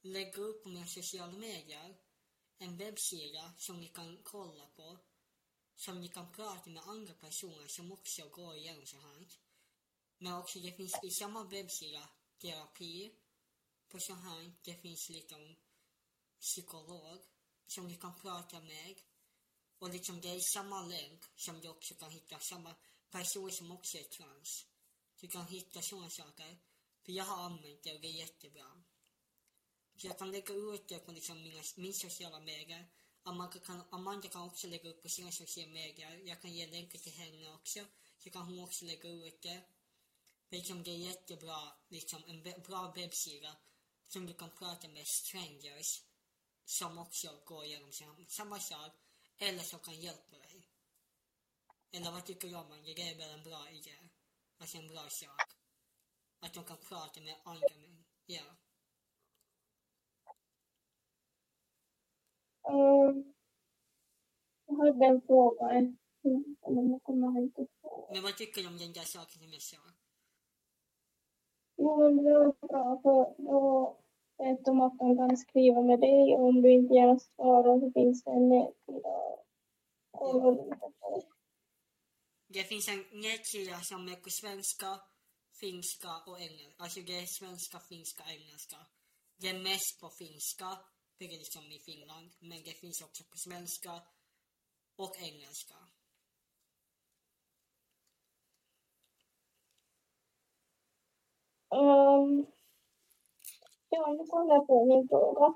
lägga 0.00 0.42
upp 0.42 0.62
på 0.62 0.68
mina 0.68 0.86
sociala 0.86 1.32
medier 1.32 1.98
en 2.58 2.76
webbsida 2.76 3.52
som 3.58 3.80
ni 3.80 3.88
kan 3.88 4.18
kolla 4.22 4.66
på. 4.66 4.98
Som 5.74 6.00
ni 6.00 6.08
kan 6.08 6.32
prata 6.32 6.70
med 6.70 6.82
andra 6.82 7.14
personer 7.14 7.66
som 7.66 7.92
också 7.92 8.28
går 8.28 8.56
igenom 8.56 8.86
så 8.86 8.96
här. 8.96 9.28
Men 10.18 10.32
också 10.32 10.58
det 10.58 10.72
finns 10.72 11.04
i 11.04 11.10
samma 11.10 11.44
webbsida 11.44 12.08
terapi 12.38 13.14
på 13.88 14.00
så 14.00 14.14
här. 14.14 14.52
Det 14.62 14.74
finns 14.74 15.08
liksom 15.08 15.56
psykolog 16.40 17.18
som 17.66 17.88
ni 17.88 17.96
kan 17.96 18.20
prata 18.20 18.60
med. 18.60 19.00
Och 19.78 19.90
liksom 19.90 20.20
det 20.20 20.28
är 20.28 20.40
samma 20.40 20.82
länk 20.82 21.24
som 21.36 21.60
du 21.60 21.68
också 21.68 21.94
kan 21.94 22.10
hitta 22.10 22.38
samma 22.38 22.74
person 23.10 23.52
som 23.52 23.72
också 23.72 23.98
är 23.98 24.02
trans. 24.02 24.66
Du 25.20 25.28
kan 25.28 25.46
hitta 25.46 25.82
sådana 25.82 26.10
saker. 26.10 26.58
För 27.04 27.12
jag 27.12 27.24
har 27.24 27.42
använt 27.44 27.82
det 27.82 27.94
och 27.94 28.00
det 28.00 28.08
är 28.08 28.12
jättebra. 28.12 28.82
Så 29.96 30.06
jag 30.06 30.18
kan 30.18 30.30
lägga 30.30 30.54
ut 30.54 30.88
det 30.88 30.98
på 30.98 31.12
liksom 31.12 31.42
mina, 31.42 31.62
min 31.76 31.94
sociala 31.94 32.40
medier. 32.40 32.90
Amanda 33.22 33.58
kan, 33.58 33.82
Amanda 33.90 34.28
kan 34.28 34.42
också 34.42 34.66
lägga 34.66 34.90
upp 34.90 35.02
på 35.02 35.08
sina 35.08 35.32
sociala 35.32 35.72
medier. 35.72 36.20
Jag 36.24 36.42
kan 36.42 36.52
ge 36.52 36.66
länkar 36.66 36.98
till 36.98 37.12
henne 37.12 37.54
också. 37.54 37.80
Så 38.18 38.30
kan 38.30 38.42
hon 38.42 38.60
också 38.60 38.84
lägga 38.84 39.08
ut 39.08 39.42
det. 39.42 39.62
Liksom 40.50 40.82
det 40.82 40.90
är 40.90 40.96
jättebra, 40.96 41.72
liksom 41.88 42.24
en 42.26 42.42
bra 42.42 42.92
webbsida 42.96 43.56
som 44.08 44.26
du 44.26 44.34
kan 44.34 44.50
prata 44.50 44.88
med 44.88 45.06
strangers 45.06 46.02
som 46.64 46.98
också 46.98 47.40
går 47.44 47.64
igenom 47.64 47.92
samma 48.28 48.60
sak 48.60 48.92
eller 49.38 49.62
som 49.62 49.78
kan 49.78 49.94
hjälpa 49.94 50.38
dig. 50.38 50.68
Eller 51.92 52.10
vad 52.10 52.24
tycker 52.24 52.48
du 52.48 52.54
om 52.54 52.70
det? 52.70 52.94
Det 52.94 53.02
är 53.02 53.18
väl 53.18 53.38
en 53.38 53.44
bra 53.44 53.70
idé? 53.70 53.98
Alltså 54.58 54.78
en 54.78 54.88
bra 54.88 55.08
sak. 55.08 55.42
Att 56.40 56.54
de 56.54 56.64
kan 56.64 56.76
prata 56.76 57.20
med 57.20 57.36
andra 57.44 57.68
män. 57.76 58.04
Ja. 58.26 58.44
Um, 62.62 63.34
jag 64.66 64.76
hade 64.76 65.06
en 65.06 65.22
fråga. 65.22 65.66
Men 66.22 66.90
jag 66.90 67.02
kommer 67.02 67.40
inte 67.40 67.60
ihåg. 67.60 68.10
Men 68.12 68.22
vad 68.22 68.36
tycker 68.36 68.62
du 68.62 68.68
om 68.68 68.78
den 68.78 68.92
där 68.92 69.02
saken 69.02 69.42
som 69.42 69.52
jag 69.52 69.62
sa? 69.62 69.76
Jo, 71.76 72.14
men 72.14 72.24
det 72.24 72.32
var 72.38 72.68
bra 72.68 73.00
för 73.02 73.42
då 73.42 74.00
vet 74.38 74.64
de 74.64 74.80
att 74.80 74.98
de 74.98 75.16
kan 75.16 75.36
skriva 75.36 75.82
med 75.82 76.00
dig 76.00 76.34
om 76.34 76.62
du 76.62 76.72
inte 76.72 76.94
gärna 76.94 77.18
svarar 77.18 77.80
så 77.80 77.92
finns 77.92 78.24
det 78.24 78.30
en 78.30 78.48
nätsida. 78.48 79.14
Det 82.48 82.64
finns 82.64 82.88
en 82.88 83.04
nätsida 83.12 83.80
som 83.80 84.08
är 84.08 84.16
på 84.16 84.30
svenska, 84.30 85.00
finska 85.60 86.12
och 86.26 86.40
engelska. 86.40 86.82
Alltså 86.82 87.00
det 87.00 87.18
är 87.18 87.26
svenska, 87.26 87.78
finska, 87.78 88.22
engelska. 88.36 88.76
Det 89.40 89.48
är 89.48 89.62
mest 89.62 90.00
på 90.00 90.08
finska, 90.08 90.68
för 91.16 91.24
det 91.24 91.34
är 91.34 91.38
liksom 91.38 91.64
i 91.72 91.78
Finland. 91.78 92.30
Men 92.40 92.58
det 92.64 92.80
finns 92.80 93.02
också 93.02 93.24
på 93.24 93.38
svenska 93.38 93.92
och 94.96 95.16
engelska. 95.22 95.74
Um, 101.70 102.46
ja, 103.88 104.12
nu 104.12 104.26
kommer 104.26 104.54
jag 104.54 104.66
på 104.66 104.84
min 104.84 105.08
fråga. 105.08 105.46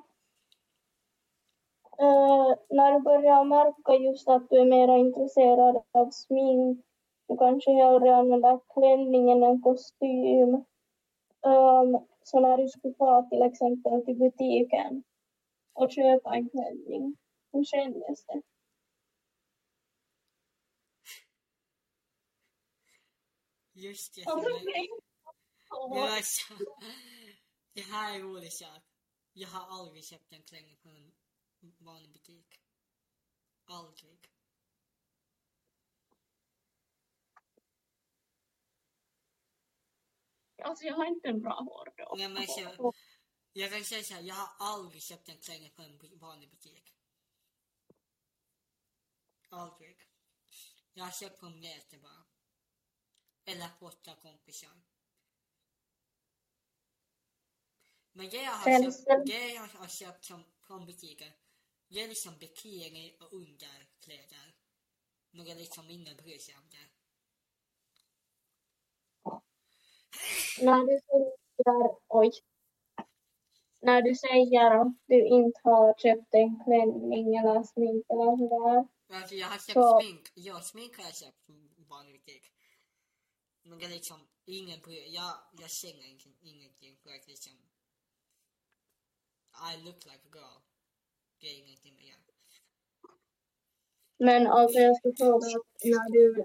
Uh, 2.01 2.55
när 2.71 2.93
du 2.93 3.01
börjar 3.01 3.45
märka 3.45 3.95
just 3.95 4.29
att 4.29 4.51
du 4.51 4.61
är 4.61 4.65
mer 4.65 4.97
intresserad 4.97 5.83
av 5.93 6.11
smink, 6.11 6.85
du 7.29 7.37
kanske 7.37 7.71
hellre 7.73 8.17
använder 8.17 8.61
klänningen 8.75 9.43
än 9.43 9.63
kostym. 9.63 10.55
Um, 11.43 12.07
så 12.23 12.41
när 12.41 12.57
du 12.57 12.69
skulle 12.69 12.95
få 12.95 13.29
till 13.31 13.43
exempel 13.43 14.05
till 14.05 14.19
butiken 14.19 15.03
och 15.73 15.91
köpa 15.91 16.35
en 16.35 16.49
klänning, 16.49 17.17
hur 17.53 17.65
kändes 17.65 18.25
det? 18.27 18.43
Just 23.75 24.15
det. 24.15 24.23
Ja, 25.71 26.17
alltså, 26.17 26.55
det 27.73 27.83
här 27.83 28.13
är 28.13 28.17
en 28.17 28.23
rolig 28.23 28.53
sak. 28.53 28.83
Jag 29.33 29.49
har 29.49 29.79
aldrig 29.81 30.05
köpt 30.05 30.33
en 30.33 30.43
klänning 30.43 30.77
på 30.77 30.89
en 30.89 31.13
vanlig 31.79 32.13
butik. 32.13 32.61
Aldrig. 33.65 34.31
Alltså 40.63 40.85
jag 40.85 40.95
har 40.95 41.07
inte 41.07 41.29
en 41.29 41.41
bra. 41.41 41.85
Nej, 42.17 42.29
men 42.29 42.47
så, 42.47 42.95
jag 43.53 43.73
kan 43.73 43.85
säga 43.85 44.03
så 44.03 44.15
här, 44.15 44.23
jag 44.23 44.35
har 44.35 44.55
aldrig 44.59 45.03
köpt 45.03 45.29
en 45.29 45.39
klänning 45.39 45.71
på 45.71 45.83
en 45.83 46.19
vanlig 46.19 46.51
butik. 46.51 46.95
Aldrig. 49.49 50.09
Jag 50.93 51.05
har 51.05 51.13
köpt 51.13 51.41
på 51.41 51.49
nätet 51.49 52.03
bara. 52.03 52.25
Eller 53.45 53.69
fått 53.69 54.09
av 54.09 54.15
kompisar. 54.15 54.83
Men 58.13 58.31
det 58.31 58.37
jag 58.43 58.53
har 58.53 58.83
köpt, 58.83 59.27
det 59.27 59.49
jag 59.55 59.67
har 59.67 59.87
köpt 59.89 60.25
som, 60.25 60.45
från 60.67 60.87
butiker, 60.87 61.33
det 61.89 62.01
är 62.03 62.09
liksom 62.09 62.39
bikini 62.39 63.17
och 63.21 63.33
underkläder. 63.33 64.55
Men 65.31 65.47
är 65.47 65.55
liksom 65.57 65.91
ingen 65.91 66.17
bryr 66.17 66.39
sig 66.39 66.55
om 66.55 66.69
det. 66.71 66.89
När 70.65 70.81
du 70.87 71.01
säger 71.01 71.97
oj. 72.09 72.31
när 73.81 74.03
du 74.03 74.15
säger 74.15 74.81
att 74.81 74.93
du 75.07 75.27
inte 75.29 75.61
har 75.65 75.95
köpt 75.99 76.35
en 76.35 76.65
klänning 76.65 77.37
eller 77.37 77.63
smink 77.63 78.07
eller 78.09 78.37
sådär. 78.39 78.89
Alltså 79.19 79.35
jag 79.35 79.47
har 79.49 79.59
köpt 79.59 79.73
Så- 79.73 80.01
smink. 80.01 80.31
Ja, 80.35 80.61
smink 80.61 80.97
har 80.97 81.05
jag 81.05 81.17
köpt 81.17 81.45
från 81.47 81.87
vanlig 81.89 82.13
butik. 82.21 82.53
Men 83.63 83.79
det 83.79 83.85
är 83.85 83.89
liksom 83.89 84.29
ingen 84.45 84.81
bryr 84.81 85.05
Jag, 85.15 85.33
jag 85.61 85.71
känner 85.71 86.05
ingen- 86.05 86.37
ingenting 86.41 86.97
för 87.03 87.11
att 87.11 87.27
liksom... 87.29 87.53
I 89.55 89.85
look 89.85 90.05
like 90.05 90.25
a 90.29 90.33
girl. 90.35 90.61
Det 91.41 91.47
är 91.47 91.59
ingenting 91.59 91.97
det. 91.97 92.17
Men 94.25 94.47
alltså 94.47 94.79
jag 94.79 94.97
skulle 94.97 95.15
fråga 95.15 95.47
när 95.85 96.13
du 96.13 96.45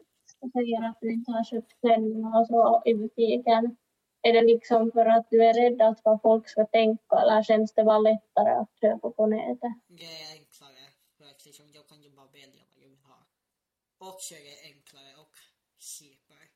säger 0.53 0.89
att 0.89 0.97
du 1.01 1.13
inte 1.13 1.31
har 1.31 1.43
köpt 1.43 1.79
klänningar 1.81 2.39
och 2.39 2.47
så 2.47 2.81
i 2.85 2.93
butiken. 2.93 3.77
Är 4.21 4.33
det 4.33 4.41
liksom 4.41 4.91
för 4.91 5.05
att 5.05 5.29
du 5.29 5.43
är 5.43 5.53
rädd 5.53 5.81
att 5.81 6.01
vad 6.03 6.21
folk 6.21 6.49
ska 6.49 6.65
tänka 6.65 7.15
eller 7.21 7.43
känns 7.43 7.73
det 7.73 7.83
bara 7.83 7.99
lättare 7.99 8.49
att 8.49 8.79
köpa 8.81 9.11
på 9.11 9.25
nätet? 9.25 9.71
Det 9.87 10.03
är 10.03 10.31
enklare. 10.39 10.83
För 11.17 11.25
att 11.25 11.45
liksom 11.45 11.65
jag 11.73 11.87
kan 11.87 12.01
ju 12.03 12.09
bara 12.09 12.25
välja 12.25 12.63
vad 12.75 12.83
jag 12.83 12.89
vill 12.89 12.99
ha. 12.99 13.19
Och 13.97 14.21
så 14.21 14.35
är 14.35 14.39
det 14.39 14.73
enklare 14.73 15.15
och 15.21 15.35
cheapare. 15.79 16.47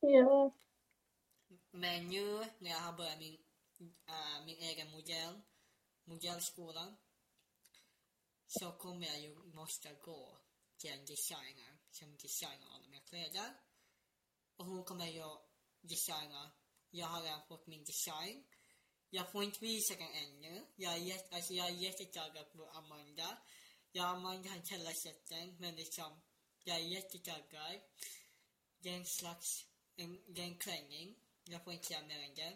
Ja. 0.00 0.52
Men 1.78 2.08
nu 2.08 2.46
när 2.58 2.70
jag 2.70 2.80
har 2.80 2.92
börjat 2.92 3.18
min, 3.18 3.38
äh, 4.06 4.44
min 4.44 4.58
egen 4.58 4.90
modell, 4.90 5.40
modellskolan, 6.04 6.96
så 8.46 8.72
kommer 8.72 9.06
jag 9.06 9.20
ju 9.20 9.34
måste 9.34 9.94
gå 9.94 10.38
till 10.76 10.90
en 10.90 11.04
designer 11.04 11.78
som 11.90 12.16
designar 12.16 12.66
alla 12.74 12.88
mina 12.88 13.04
kläder. 13.04 13.54
Och 14.56 14.66
hon 14.66 14.84
kommer 14.84 15.06
ju 15.06 15.36
designa, 15.80 16.50
jag 16.90 17.06
har 17.06 17.22
redan 17.22 17.46
fått 17.46 17.66
min 17.66 17.84
design. 17.84 18.44
Jag 19.10 19.32
får 19.32 19.44
inte 19.44 19.60
visa 19.60 19.94
den 19.94 20.12
ännu. 20.12 20.66
Jag 20.76 20.92
är, 20.92 20.98
jätt, 20.98 21.32
alltså 21.32 21.52
jag 21.52 21.66
är 21.66 21.72
jättetaggad 21.72 22.52
på 22.52 22.70
Amanda. 22.70 23.38
Jag 23.92 24.04
och 24.04 24.16
Amanda 24.16 24.48
har 24.48 24.56
inte 24.56 24.74
heller 24.74 24.92
sett 24.92 25.26
den, 25.26 25.56
men 25.58 25.76
liksom, 25.76 26.20
jag 26.64 26.76
är 26.76 26.80
jättetaggad. 26.80 27.80
Det 28.78 28.88
är 28.88 28.96
en 28.96 29.06
slags, 29.06 29.66
en, 29.96 30.34
det 30.34 30.42
är 30.42 30.46
en 30.46 30.58
klänning. 30.58 31.16
Jag 31.50 31.64
får 31.64 31.72
inte 31.72 31.86
säga 31.86 32.02
mer 32.02 32.22
än 32.28 32.34
det. 32.34 32.52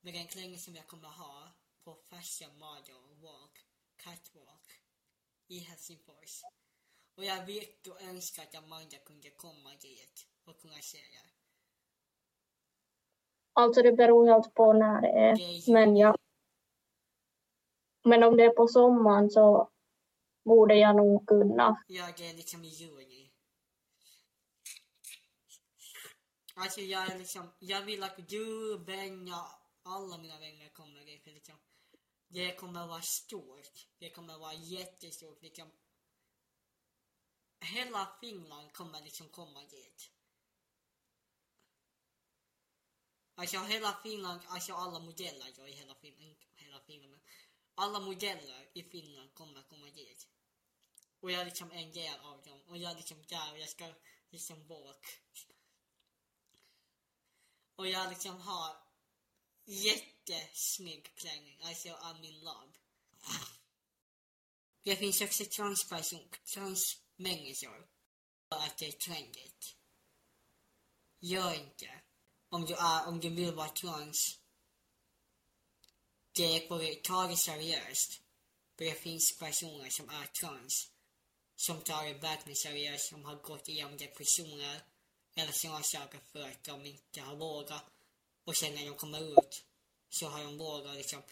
Men 0.00 0.12
det 0.12 0.18
är 0.18 0.22
en 0.22 0.28
klänning 0.28 0.58
som 0.58 0.74
jag 0.74 0.86
kommer 0.86 1.08
ha 1.08 1.48
på 1.84 1.94
Fashion 1.94 2.58
Model 2.58 3.20
Walk, 3.22 3.58
Catwalk 3.96 4.68
i 5.48 5.58
Helsingfors. 5.58 6.42
Och 7.16 7.24
jag 7.24 7.46
vet 7.46 7.86
och 7.86 8.02
önskar 8.02 8.42
att 8.42 8.54
Amanda 8.54 8.96
kunde 8.98 9.30
komma 9.30 9.70
dit 9.80 10.26
och 10.44 10.60
kunna 10.60 10.74
se 10.80 10.98
det. 10.98 11.30
Alltså 13.52 13.82
det 13.82 13.92
beror 13.92 14.26
helt 14.28 14.54
på 14.54 14.72
när 14.72 15.00
det 15.00 15.08
är. 15.08 15.36
Det 15.36 15.44
är 15.44 15.52
ju- 15.52 15.72
Men, 15.72 15.96
jag, 15.96 16.16
men 18.04 18.22
om 18.22 18.36
det 18.36 18.44
är 18.44 18.50
på 18.50 18.68
sommaren 18.68 19.30
så 19.30 19.70
borde 20.44 20.74
jag 20.74 20.96
nog 20.96 21.26
kunna. 21.28 21.84
Ja, 21.86 22.12
det 22.16 22.28
är 22.30 22.34
liksom 22.34 22.64
i 22.64 22.68
juni. 22.68 23.29
Alltså 26.60 26.80
jag 26.80 27.10
är 27.10 27.18
liksom, 27.18 27.52
jag 27.58 27.82
vill 27.82 28.02
att 28.02 28.28
du, 28.28 28.78
Benja, 28.78 29.46
alla 29.82 30.18
mina 30.18 30.38
vänner 30.38 30.68
kommer 30.68 31.04
dit. 31.04 31.26
Liksom, 31.26 31.58
det 32.28 32.56
kommer 32.56 32.86
vara 32.86 33.02
stort. 33.02 33.86
Det 33.98 34.10
kommer 34.10 34.38
vara 34.38 34.54
jättestort. 34.54 35.42
Liksom, 35.42 35.70
hela 37.60 38.16
Finland 38.20 38.72
kommer 38.72 39.00
liksom 39.00 39.28
komma 39.28 39.64
dit. 39.64 40.10
Alltså 43.34 43.58
hela 43.58 44.00
Finland, 44.02 44.40
alltså 44.46 44.72
alla 44.72 44.98
modeller 44.98 45.52
jag 45.56 45.68
i 45.68 45.72
hela 45.72 45.94
Finland, 45.94 46.36
hela 46.54 46.80
Finland, 46.80 47.10
men 47.10 47.20
alla 47.74 48.00
modeller 48.00 48.70
i 48.74 48.82
Finland 48.82 49.34
kommer 49.34 49.62
komma 49.62 49.86
dit. 49.86 50.28
Och 51.20 51.30
jag 51.30 51.40
är 51.40 51.44
liksom 51.44 51.72
en 51.72 51.92
del 51.92 52.20
av 52.20 52.42
dem. 52.42 52.62
Och 52.66 52.78
jag 52.78 52.92
är 52.92 52.96
liksom 52.96 53.22
där 53.28 53.52
och 53.52 53.58
jag 53.58 53.68
ska 53.68 53.94
liksom 54.30 54.66
bort. 54.66 55.20
Och 57.80 57.88
jag 57.88 58.10
liksom 58.10 58.40
har 58.40 58.76
jättesnygg 59.64 61.14
klänning. 61.14 61.62
Alltså 61.62 61.88
I'm 61.88 62.24
in 62.24 62.40
love. 62.40 62.72
Det 64.82 64.96
finns 64.96 65.20
också 65.20 65.44
transperson, 65.44 66.28
transmänniskor. 66.54 67.86
För 68.48 68.58
att 68.58 68.78
det 68.78 68.86
är 68.86 68.92
trendigt. 68.92 69.76
Gör 71.20 71.54
inte. 71.54 71.90
Om 72.48 72.66
du 72.66 72.74
är, 72.74 73.08
om 73.08 73.20
du 73.20 73.28
vill 73.28 73.54
vara 73.54 73.68
trans. 73.68 74.38
Det 76.32 76.68
får 76.68 77.02
ta 77.02 77.26
det 77.26 77.36
seriöst. 77.36 78.20
För 78.76 78.84
det 78.84 78.94
finns 78.94 79.38
personer 79.38 79.90
som 79.90 80.08
är 80.08 80.26
trans. 80.26 80.90
Som 81.56 81.80
tar 81.80 82.04
det 82.04 82.14
verkligen 82.14 82.56
seriöst, 82.56 83.08
som 83.08 83.24
har 83.24 83.36
gått 83.36 83.68
igenom 83.68 83.96
depressioner. 83.96 84.82
Eller 85.34 85.52
sådana 85.52 85.82
saker 85.82 86.20
för 86.32 86.50
att 86.50 86.64
de 86.64 86.86
inte 86.86 87.20
har 87.20 87.36
vågat. 87.36 87.84
Och 88.44 88.56
sen 88.56 88.74
när 88.74 88.86
de 88.86 88.96
kommer 88.96 89.20
ut 89.20 89.64
så 90.08 90.28
har 90.28 90.44
de 90.44 90.58
vågat 90.58 90.96
liksom. 90.96 91.22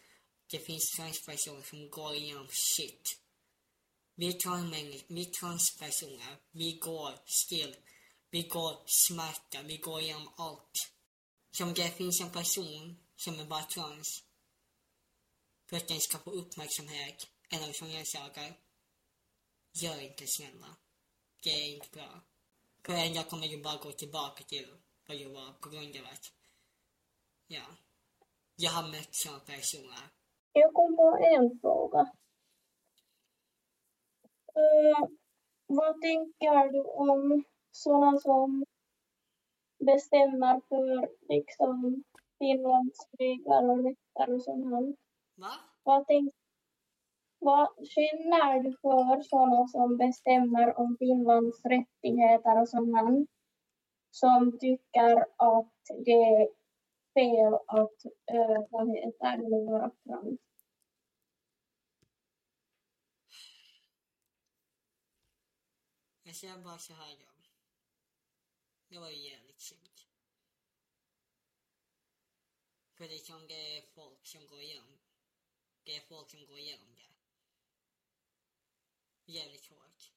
Det 0.51 0.59
finns 0.59 0.91
transpersoner 0.91 1.63
som 1.63 1.91
går 1.91 2.15
igenom 2.15 2.49
shit. 2.51 3.21
Vi 4.15 4.33
transmänniskor, 4.33 5.15
vi 5.15 5.25
transpersoner, 5.25 6.37
vi 6.51 6.73
går 6.73 7.19
still. 7.27 7.77
Vi 8.31 8.43
går 8.43 8.83
smärta, 8.87 9.63
vi 9.63 9.77
går 9.77 10.01
igenom 10.01 10.33
allt. 10.37 10.93
Som 11.51 11.75
det 11.75 11.97
finns 11.97 12.21
en 12.21 12.31
person 12.31 12.97
som 13.17 13.41
är 13.41 13.45
bara 13.45 13.63
trans. 13.63 14.23
För 15.67 15.77
att 15.77 15.89
den 15.89 16.01
ska 16.01 16.19
få 16.19 16.31
uppmärksamhet 16.31 17.27
eller 17.51 17.73
som 17.73 17.91
jag 17.91 18.07
säger, 18.07 18.55
Gör 19.73 20.01
inte 20.01 20.27
snälla. 20.27 20.77
Det 21.43 21.51
är 21.51 21.75
inte 21.75 21.89
bra. 21.93 22.21
Dag 22.87 23.29
kommer 23.31 23.49
du 23.49 23.63
bara 23.63 23.77
gå 23.77 23.93
tillbaka 23.93 24.45
till 24.45 24.67
vad 25.09 25.19
du 25.19 25.29
var 25.29 25.53
på 25.61 25.69
grund 25.69 25.97
av 25.97 26.05
att, 26.13 26.33
ja. 27.47 27.63
Jag 28.57 28.71
har 28.71 28.89
mött 28.89 29.15
sådana 29.15 29.41
personer. 29.41 30.03
Jag 30.53 30.73
kom 30.75 30.97
på 30.97 31.19
en 31.23 31.61
fråga. 31.61 32.01
Eh, 34.55 35.09
vad 35.67 36.01
tänker 36.01 36.73
du 36.73 36.83
om 36.83 37.45
sådana 37.71 38.19
som 38.21 38.65
bestämmer 39.79 40.61
för 40.69 41.09
liksom 41.29 42.05
Finlands 42.39 43.09
regler 43.19 43.71
och 43.71 43.85
rätter 43.85 44.35
och 44.35 44.43
sånt 44.43 44.65
här? 44.65 44.97
Va? 45.35 45.53
Vad, 45.83 46.07
tänk, 46.07 46.35
vad 47.39 47.69
känner 47.89 48.63
du 48.63 48.71
för 48.83 49.23
sådana 49.23 49.67
som 49.69 49.97
bestämmer 49.97 50.79
om 50.79 50.97
Finlands 50.99 51.65
rättigheter 51.65 52.61
och 52.61 52.69
som 52.69 52.95
han? 52.95 53.27
Som 54.11 54.59
tycker 54.59 55.17
att 55.37 55.73
det 56.05 56.13
är 56.13 56.49
fel 57.15 57.55
att, 57.55 58.05
äh, 58.33 58.65
vad 58.71 58.97
heter 58.97 59.37
det, 59.37 59.71
vara 59.71 59.91
trans? 59.91 60.41
Jag 66.23 66.35
säger 66.37 66.59
bara 66.59 66.79
så 66.79 66.93
här 66.93 67.17
då. 67.21 67.33
Det 68.89 68.99
var 68.99 69.11
ju 69.11 69.31
jävligt 69.31 69.61
synd. 69.61 69.99
För 72.95 73.09
liksom 73.09 73.47
det 73.49 73.77
är 73.77 73.83
folk 73.83 74.27
som 74.27 74.47
går 74.47 74.61
igenom. 74.61 74.99
Det 75.85 75.97
är 75.97 76.01
folk 76.01 76.31
som 76.31 76.47
går 76.47 76.59
igenom 76.59 76.95
det. 76.95 77.18
Jävligt 79.31 79.67
hårt. 79.67 80.13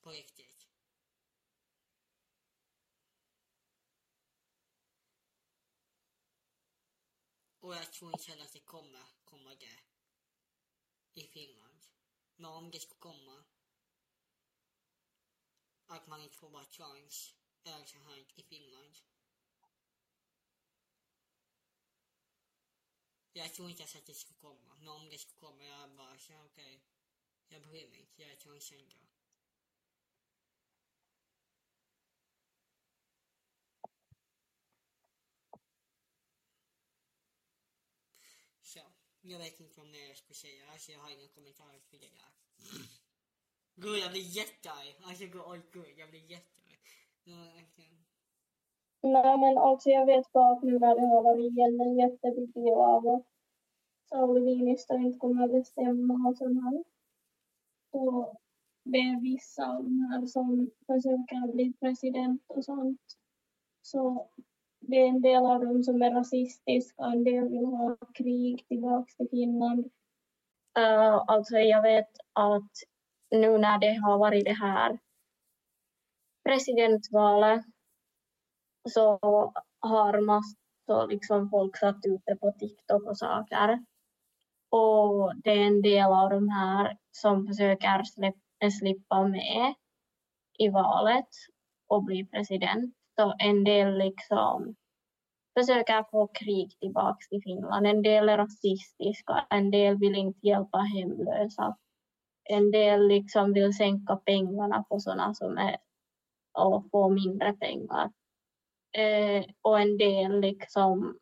På 0.00 0.10
riktigt. 0.10 0.68
Och 7.60 7.74
jag 7.74 7.92
tror 7.92 8.12
inte 8.12 8.30
heller 8.30 8.42
att 8.42 8.52
det 8.52 8.60
kommer 8.60 9.04
komma 9.24 9.54
det. 9.54 9.80
I 11.14 11.26
Finland. 11.26 11.86
Men 12.36 12.50
om 12.50 12.70
det 12.70 12.80
skulle 12.80 12.98
komma 12.98 13.44
att 15.86 16.06
man 16.06 16.22
inte 16.22 16.36
får 16.36 16.50
vara 16.50 16.64
trans 16.64 17.34
eller 17.62 17.86
så 17.86 17.98
här 17.98 18.38
i 18.38 18.42
Finland. 18.42 18.98
Jag 23.32 23.54
tror 23.54 23.70
inte 23.70 23.82
ens 23.82 23.96
att 23.96 24.06
det 24.06 24.14
skulle 24.14 24.38
komma. 24.38 24.74
Men 24.78 24.88
om 24.88 25.08
det 25.08 25.18
skulle 25.18 25.38
komma, 25.38 25.64
jag 25.64 25.96
bara 25.96 26.18
så 26.18 26.34
okej. 26.44 26.76
Okay 26.76 26.99
bryr 27.58 27.88
mig 27.88 28.00
inte, 28.00 28.22
jag 28.22 28.32
är 28.32 28.36
transgender. 28.36 28.96
Så, 38.62 38.80
jag 39.20 39.38
vet 39.38 39.60
inte 39.60 39.80
vad 39.80 39.86
mer 39.86 40.08
jag 40.08 40.16
ska 40.16 40.34
säga. 40.34 40.70
Alltså 40.72 40.92
jag 40.92 41.00
har 41.00 41.10
inga 41.10 41.28
kommentarer 41.28 41.80
till 41.90 42.00
det 42.00 42.06
där. 42.06 42.32
Gud, 43.74 43.98
jag 43.98 44.10
blir 44.10 44.36
jättearg. 44.36 44.94
Alltså, 45.02 45.24
gud, 45.24 45.42
oj 45.46 45.60
gud, 45.72 45.98
jag 45.98 46.10
blir 46.10 46.30
jättearg. 46.30 46.80
Ja, 47.24 47.36
verkligen. 47.54 48.04
Nej, 49.02 49.38
men 49.38 49.58
alltså 49.58 49.90
jag 49.90 50.06
vet 50.06 50.32
bara 50.32 50.52
att 50.52 50.62
nu 50.62 50.78
när 50.78 50.94
det 50.94 51.06
har 51.06 51.22
varit 51.22 51.52
igen 51.52 51.80
en 51.80 51.96
jättebig 51.98 52.72
av 52.72 53.06
att 53.08 53.26
Sauli 54.08 54.40
Niinistö 54.40 54.94
inte 54.94 55.18
kommer 55.18 55.48
bestämma 55.48 56.28
och 56.28 56.36
sånt 56.36 56.62
här. 56.62 56.84
Och 57.90 58.40
det 58.84 58.98
är 58.98 59.20
vissa 59.20 59.66
av 59.66 59.84
de 59.84 60.00
här 60.00 60.26
som 60.26 60.70
försöker 60.86 61.52
bli 61.52 61.72
president 61.80 62.42
och 62.46 62.64
sånt. 62.64 63.00
Så 63.82 64.30
det 64.80 64.96
är 64.96 65.08
en 65.08 65.22
del 65.22 65.46
av 65.46 65.60
dem 65.60 65.82
som 65.82 66.02
är 66.02 66.10
rasistiska, 66.10 67.04
en 67.04 67.24
del 67.24 67.48
vill 67.48 67.64
ha 67.64 67.96
krig 68.14 68.66
tillbaka 68.68 69.12
till 69.16 69.28
Finland. 69.30 69.84
Uh, 70.78 71.24
alltså 71.26 71.56
jag 71.56 71.82
vet 71.82 72.10
att 72.32 72.70
nu 73.30 73.58
när 73.58 73.78
det 73.78 73.94
har 73.94 74.18
varit 74.18 74.44
det 74.44 74.52
här 74.52 74.98
presidentvalet 76.44 77.64
så 78.88 79.18
har 79.80 80.20
massor 80.20 81.08
liksom 81.08 81.50
folk 81.50 81.76
satt 81.76 82.06
ute 82.06 82.36
på 82.36 82.52
TikTok 82.52 83.02
och 83.06 83.18
saker. 83.18 83.84
Och 84.70 85.32
det 85.36 85.50
är 85.50 85.66
en 85.66 85.82
del 85.82 86.12
av 86.12 86.30
de 86.30 86.48
här 86.48 86.96
som 87.10 87.46
försöker 87.46 88.02
slippa 88.70 89.28
med 89.28 89.74
i 90.58 90.68
valet 90.68 91.28
och 91.88 92.04
bli 92.04 92.26
president. 92.26 92.94
Så 93.18 93.34
en 93.38 93.64
del 93.64 93.98
liksom 93.98 94.76
försöker 95.58 96.04
få 96.10 96.26
krig 96.26 96.78
tillbaka 96.80 97.18
till 97.30 97.42
Finland. 97.42 97.86
En 97.86 98.02
del 98.02 98.28
är 98.28 98.38
rasistiska, 98.38 99.46
en 99.50 99.70
del 99.70 99.96
vill 99.96 100.14
inte 100.14 100.46
hjälpa 100.46 100.78
hemlösa. 100.78 101.76
En 102.44 102.70
del 102.70 103.08
liksom 103.08 103.52
vill 103.52 103.76
sänka 103.76 104.16
pengarna 104.16 104.84
på 104.88 105.00
sådana 105.00 105.34
som 105.34 105.58
är 105.58 105.76
och 106.52 106.90
få 106.90 107.08
mindre 107.08 107.52
pengar. 107.52 108.12
Eh, 108.92 109.44
och 109.62 109.80
en 109.80 109.98
del 109.98 110.40
liksom 110.40 111.18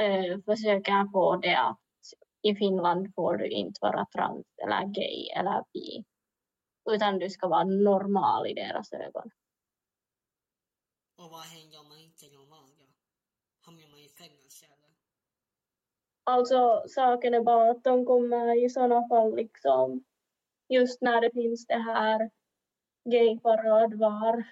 eh, 0.00 0.38
försöker 0.44 1.12
få 1.12 1.36
det 1.36 1.58
att 1.58 1.78
i 2.50 2.54
Finland 2.54 3.14
får 3.14 3.36
du 3.36 3.48
inte 3.48 3.78
vara 3.82 4.06
trans 4.06 4.46
eller 4.62 4.84
gay 4.84 5.28
eller 5.36 5.64
bi, 5.72 6.04
utan 6.90 7.18
du 7.18 7.30
ska 7.30 7.48
vara 7.48 7.64
normal 7.64 8.46
i 8.46 8.54
deras 8.54 8.92
ögon. 8.92 9.30
Och 11.18 11.30
vad 11.30 11.40
händer 11.40 11.80
om 11.80 11.88
man 11.88 11.98
inte 11.98 12.26
är 12.26 12.30
normal 12.30 12.68
då? 12.78 12.84
Hamnar 13.60 13.88
man 13.88 14.00
i 14.00 14.08
fängelse 14.08 14.66
eller? 14.66 14.90
Alltså 16.24 16.84
saken 16.88 17.34
är 17.34 17.40
bara 17.40 17.70
att 17.70 17.84
de 17.84 18.06
kommer 18.06 18.64
i 18.64 18.70
sådana 18.70 19.08
fall 19.08 19.36
liksom 19.36 20.04
just 20.68 21.02
när 21.02 21.20
det 21.20 21.30
finns 21.30 21.66
det 21.66 21.78
här 21.78 22.30
gayparad 23.04 23.94
var 23.94 24.44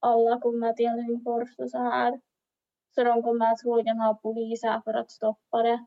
alla 0.00 0.40
kommer 0.40 0.72
till 0.72 0.88
Helsingfors 0.88 1.58
och 1.58 1.70
så 1.70 1.78
här. 1.78 2.20
Så 2.94 3.04
de 3.04 3.22
kommer 3.22 3.56
troligen 3.56 3.98
ha 4.00 4.14
poliser 4.14 4.80
för 4.84 4.94
att 4.94 5.10
stoppa 5.10 5.62
det. 5.62 5.86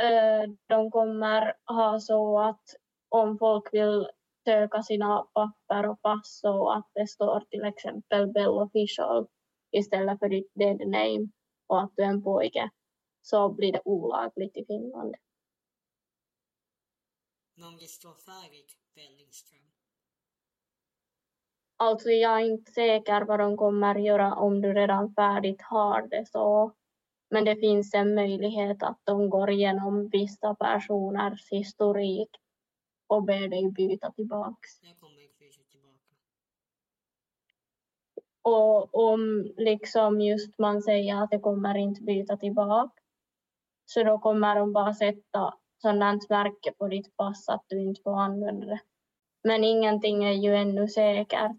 Eh, 0.00 0.50
de 0.66 0.90
kommer 0.90 1.54
ha 1.64 2.00
så 2.00 2.40
att 2.40 2.64
om 3.08 3.38
folk 3.38 3.74
vill 3.74 4.08
söka 4.44 4.82
sina 4.82 5.22
papper 5.22 5.88
och 5.88 6.02
pass 6.02 6.40
så 6.40 6.70
att 6.70 6.90
det 6.94 7.06
står 7.06 7.40
till 7.40 7.64
exempel 7.64 8.32
Bell 8.32 8.48
Official 8.48 9.26
istället 9.70 10.18
för 10.18 10.28
ditt 10.28 10.50
dead 10.54 10.80
name 10.80 11.28
och 11.66 11.82
att 11.82 11.92
du 11.96 12.02
är 12.02 12.06
en 12.06 12.22
pojke 12.22 12.70
så 13.22 13.48
blir 13.48 13.72
det 13.72 13.82
olagligt 13.84 14.56
i 14.56 14.64
Finland. 14.64 15.14
Men 17.54 17.68
om 17.68 17.76
det 17.76 17.86
står 17.86 18.14
färdigt, 18.14 18.76
Bellingström? 18.94 19.60
Alltså 21.76 22.10
jag 22.10 22.40
är 22.40 22.44
inte 22.44 22.72
säker 22.72 23.24
vad 23.24 23.38
de 23.38 23.56
kommer 23.56 23.94
göra 23.94 24.34
om 24.34 24.60
du 24.60 24.72
redan 24.74 25.14
färdigt 25.14 25.62
har 25.62 26.02
det 26.02 26.26
så. 26.26 26.74
Men 27.30 27.44
det 27.44 27.56
finns 27.56 27.94
en 27.94 28.14
möjlighet 28.14 28.82
att 28.82 29.00
de 29.04 29.30
går 29.30 29.50
igenom 29.50 30.08
vissa 30.08 30.54
personers 30.54 31.48
historik 31.50 32.28
och 33.06 33.22
ber 33.22 33.48
dig 33.48 33.70
byta 33.70 34.12
tillbaks. 34.12 34.82
Jag 34.82 34.98
kommer 34.98 35.22
inte 35.22 35.38
byta 35.38 35.62
tillbaka. 35.70 35.98
Och 38.42 38.94
om 38.94 39.52
liksom 39.56 40.20
just 40.20 40.58
man 40.58 40.82
säger 40.82 41.22
att 41.22 41.30
det 41.30 41.38
kommer 41.38 41.78
inte 41.78 42.02
byta 42.02 42.36
tillbaka 42.36 43.02
så 43.84 44.04
då 44.04 44.18
kommer 44.18 44.56
de 44.56 44.72
bara 44.72 44.94
sätta 44.94 45.54
sådant 45.82 46.30
märke 46.30 46.72
på 46.78 46.88
ditt 46.88 47.16
pass 47.16 47.48
att 47.48 47.64
du 47.66 47.80
inte 47.80 48.02
får 48.02 48.20
använda 48.20 48.66
det. 48.66 48.80
Men 49.44 49.64
ingenting 49.64 50.24
är 50.24 50.32
ju 50.32 50.54
ännu 50.54 50.88
säkert 50.88 51.56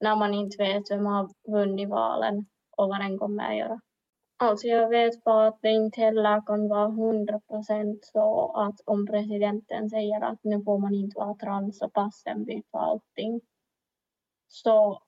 när 0.00 0.16
man 0.16 0.34
inte 0.34 0.56
vet 0.56 0.90
vem 0.90 1.06
har 1.06 1.30
vunnit 1.48 1.88
valen 1.88 2.46
och 2.76 2.88
vad 2.88 3.00
den 3.00 3.18
kommer 3.18 3.50
att 3.50 3.56
göra. 3.56 3.80
Alltså 4.42 4.66
jag 4.66 4.88
vet 4.88 5.24
bara 5.24 5.48
att 5.48 5.62
det 5.62 5.70
inte 5.70 6.00
heller 6.00 6.46
kan 6.46 6.68
vara 6.68 6.88
hundra 6.88 7.40
procent 7.40 8.04
så 8.04 8.52
att 8.56 8.80
om 8.86 9.06
presidenten 9.06 9.90
säger 9.90 10.20
att 10.20 10.38
nu 10.42 10.62
får 10.64 10.78
man 10.78 10.94
inte 10.94 11.18
vara 11.18 11.34
trans 11.34 11.82
och 11.82 11.92
passen 11.92 12.44
byta 12.44 12.78
allting. 12.78 13.40
Så 14.48 15.02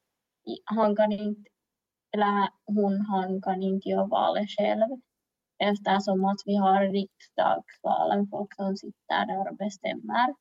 han 0.64 0.97
kan 0.97 1.12
inte, 1.12 1.51
eller 2.14 2.49
hon, 2.66 3.01
han 3.01 3.43
kan 3.43 3.62
inte 3.62 3.89
göra 3.89 4.07
valet 4.07 4.49
själv 4.59 4.89
eftersom 5.59 6.24
att 6.24 6.41
vi 6.45 6.57
har 6.57 6.80
riksdagsvalen, 6.93 8.28
folk 8.30 8.55
som 8.55 8.76
sitter 8.76 9.26
där 9.26 9.51
och 9.51 9.57
bestämmer. 9.57 10.35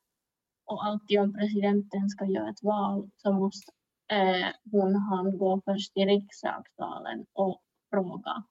Och 0.66 0.86
alltid 0.86 1.20
om 1.20 1.34
presidenten 1.34 2.10
ska 2.10 2.26
göra 2.26 2.50
ett 2.50 2.64
val 2.64 3.10
så 3.16 3.32
måste 3.32 3.72
eh, 4.12 4.48
hon 4.72 4.96
han 4.96 5.38
gå 5.38 5.62
först 5.66 5.94
till 5.94 6.06
riksdagsvalen 6.08 7.26
och 7.34 7.62
fråga 7.90 8.44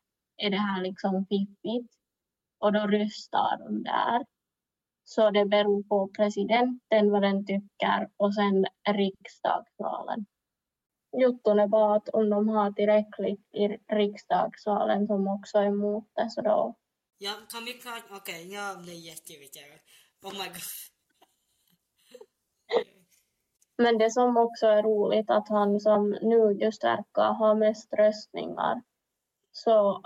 är 0.42 0.50
det 0.50 0.56
här 0.56 0.82
liksom 0.82 1.26
fiffigt? 1.28 1.94
Och 2.58 2.72
då 2.72 2.80
röstar 2.80 3.58
de 3.58 3.82
där. 3.82 4.26
Så 5.04 5.30
det 5.30 5.44
beror 5.44 5.82
på 5.82 6.08
presidenten 6.08 7.10
vad 7.10 7.22
den 7.22 7.46
tycker 7.46 8.10
och 8.16 8.34
sen 8.34 8.66
riksdagsvalen. 8.88 10.26
Jutton 11.20 11.58
är 11.58 11.66
bara 11.66 11.96
att 11.96 12.08
om 12.08 12.30
de 12.30 12.48
har 12.48 12.72
tillräckligt 12.72 13.54
i 13.54 13.68
riksdagsvalen 13.94 15.06
som 15.06 15.28
också 15.28 15.58
är 15.58 15.66
emot 15.66 16.10
det 16.14 16.30
så 16.30 16.40
då... 16.40 16.74
Ja, 17.18 17.32
kan 17.52 17.64
vi 17.64 17.72
prata? 17.72 18.16
Okej, 18.16 18.46
okay, 18.46 18.54
jag 18.54 18.82
blir 18.82 19.06
jätteirriterad. 19.06 19.78
Oh 20.22 20.32
my 20.32 20.48
god. 20.48 20.62
Men 23.76 23.98
det 23.98 24.10
som 24.10 24.36
också 24.36 24.66
är 24.66 24.82
roligt 24.82 25.30
att 25.30 25.48
han 25.48 25.80
som 25.80 26.10
nu 26.10 26.52
just 26.60 26.84
verkar 26.84 27.32
ha 27.32 27.54
mest 27.54 27.92
röstningar 27.92 28.82
så 29.52 30.02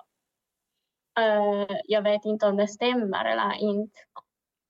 Uh, 1.21 1.77
jag 1.85 2.03
vet 2.03 2.25
inte 2.25 2.47
om 2.47 2.57
det 2.57 2.69
stämmer 2.69 3.25
eller 3.25 3.53
inte. 3.55 4.01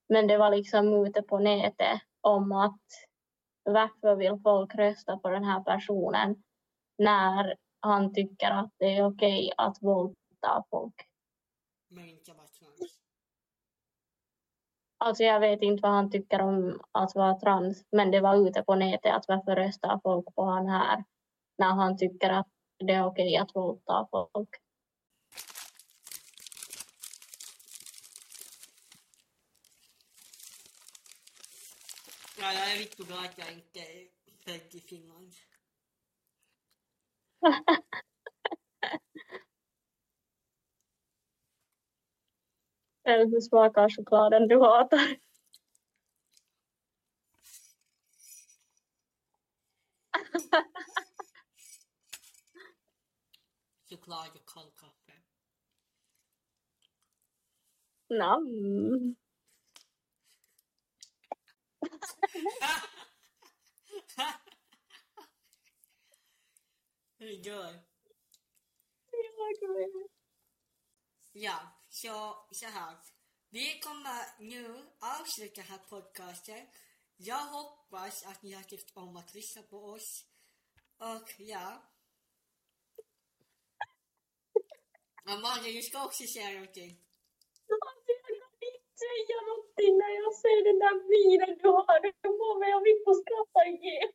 Men 0.08 0.26
det 0.26 0.38
var 0.38 0.50
liksom 0.50 1.06
ute 1.06 1.22
på 1.22 1.38
nätet 1.38 2.00
om 2.20 2.52
att 2.52 2.80
varför 3.62 4.16
vill 4.16 4.40
folk 4.42 4.74
rösta 4.74 5.16
på 5.18 5.28
den 5.28 5.44
här 5.44 5.60
personen 5.60 6.42
när 6.98 7.56
han 7.80 8.14
tycker 8.14 8.50
att 8.50 8.70
det 8.78 8.96
är 8.96 9.06
okej 9.06 9.52
att 9.56 9.82
våldta 9.82 10.64
folk. 10.70 10.94
Alltså 14.98 15.22
jag 15.22 15.40
vet 15.40 15.62
inte 15.62 15.82
vad 15.82 15.92
han 15.92 16.10
tycker 16.10 16.40
om 16.40 16.80
att 16.92 17.14
vara 17.14 17.40
trans, 17.40 17.84
men 17.92 18.10
det 18.10 18.20
var 18.20 18.48
ute 18.48 18.62
på 18.62 18.74
nätet 18.74 19.14
att 19.14 19.24
varför 19.28 19.56
röstar 19.56 20.00
folk 20.02 20.34
på 20.34 20.44
han 20.44 20.66
här 20.68 21.04
när 21.58 21.70
han 21.70 21.96
tycker 21.98 22.30
att 22.30 22.48
det 22.78 22.92
är 22.92 23.06
okej 23.06 23.36
att 23.36 23.54
våldta 23.54 24.08
folk. 24.10 24.50
Ja, 32.46 32.52
jag 32.52 32.72
är 32.72 32.76
riktigt 32.78 33.06
glad 33.06 33.24
att 33.24 33.38
jag 33.38 33.52
inte 33.52 33.80
är 33.80 34.08
född 34.44 34.74
i 34.74 34.80
Finland. 34.80 35.34
Eller 43.04 43.26
hur 43.26 43.40
smakar 43.40 43.88
chokladen 43.88 44.48
du 44.48 44.60
hatar? 44.60 44.98
Choklad 53.90 54.28
och 54.34 54.48
kallkaffe. 54.48 55.12
Nam. 58.08 59.16
Med. 62.42 62.82
Ja, 71.32 71.82
så, 71.88 72.46
så 72.50 72.66
här. 72.66 72.96
Vi 73.48 73.80
kommer 73.80 74.40
nu 74.40 74.90
avsluta 75.00 75.54
den 75.54 75.70
här 75.70 75.78
podcasten. 75.78 76.66
Jag 77.16 77.44
hoppas 77.44 78.24
att 78.24 78.42
ni 78.42 78.52
har 78.52 78.62
tyckt 78.62 78.96
om 78.96 79.16
att 79.16 79.34
lyssna 79.34 79.62
på 79.62 79.76
ja. 81.38 81.92
Amalia, 85.24 85.72
du 85.72 85.82
ska 85.82 86.04
också 86.04 86.26
säga 86.26 86.50
någonting. 86.50 87.05
Säga 89.02 89.36
någonting 89.50 89.92
när 90.02 90.12
jag 90.20 90.32
ser 90.42 90.60
den 90.68 90.78
där 90.84 90.96
minen 91.12 91.52
du 91.62 91.68
har. 91.68 91.98
Du 92.02 92.12
får 92.22 92.58
mig 92.60 92.72
att 92.76 92.84
vitt 92.88 93.04
och 93.10 93.18
skratta 93.22 93.60
igen. 93.74 94.12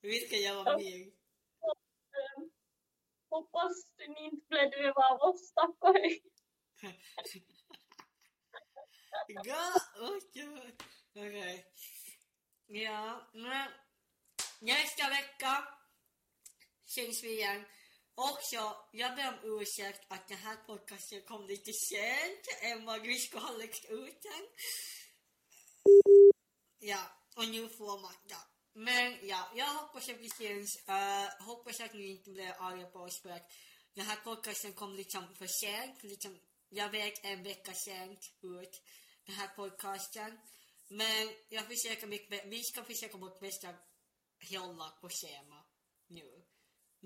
Vilken 0.00 0.40
jävla 0.40 0.78
min. 0.78 1.12
Hoppas 3.30 3.76
ni 3.98 4.24
inte 4.24 4.46
blev 4.48 4.70
döva 4.70 5.02
av 5.10 5.20
oss, 5.28 5.52
tack 5.54 5.76
och 5.80 5.94
hej. 5.94 6.22
Okej. 11.14 11.64
Ja, 12.66 13.30
men 13.32 13.68
nästa 14.60 15.08
vecka 15.08 15.68
syns 16.84 17.24
vi 17.24 17.32
igen. 17.32 17.64
Också, 18.18 18.76
jag 18.92 19.16
ber 19.16 19.28
om 19.28 19.60
ursäkt 19.60 20.00
att 20.08 20.28
den 20.28 20.38
här 20.38 20.56
podcasten 20.56 21.22
kom 21.22 21.46
lite 21.46 21.72
sent 21.72 22.44
än 22.62 22.84
vad 22.84 23.02
vi 23.02 23.18
skulle 23.18 23.42
ha 23.42 23.56
läckt 23.56 23.84
ut 23.90 24.22
den. 24.22 24.46
Ja, 26.78 27.02
och 27.36 27.48
nu 27.48 27.68
får 27.68 28.00
man 28.02 28.14
ja. 28.28 28.36
Men 28.72 29.18
ja, 29.22 29.52
jag 29.54 29.66
hoppas 29.66 30.08
att 30.08 30.20
vi 30.20 30.30
syns. 30.30 30.78
Uh, 30.88 31.46
hoppas 31.46 31.80
att 31.80 31.94
ni 31.94 32.06
inte 32.06 32.30
blir 32.30 32.54
arga 32.58 32.86
på 32.86 32.98
oss 32.98 33.22
för 33.22 33.30
att 33.30 33.52
den 33.94 34.06
här 34.06 34.16
podcasten 34.16 34.72
kom 34.72 34.94
liksom 34.94 35.34
för 35.34 35.46
sent. 35.46 36.02
Liksom, 36.02 36.38
jag 36.68 36.90
vet 36.90 37.24
en 37.24 37.42
vecka 37.42 37.72
sent 37.72 38.30
ut 38.42 38.82
den 39.26 39.34
här 39.34 39.48
podcasten. 39.48 40.38
Men 40.88 41.34
jag 41.48 41.64
försöker 41.66 42.06
mycket, 42.06 42.46
vi 42.46 42.62
ska 42.62 42.84
försöka 42.84 43.18
vårt 43.18 43.40
bästa 43.40 43.74
hålla 44.50 44.90
på 45.00 45.08
schema 45.08 45.64
nu. 46.06 46.35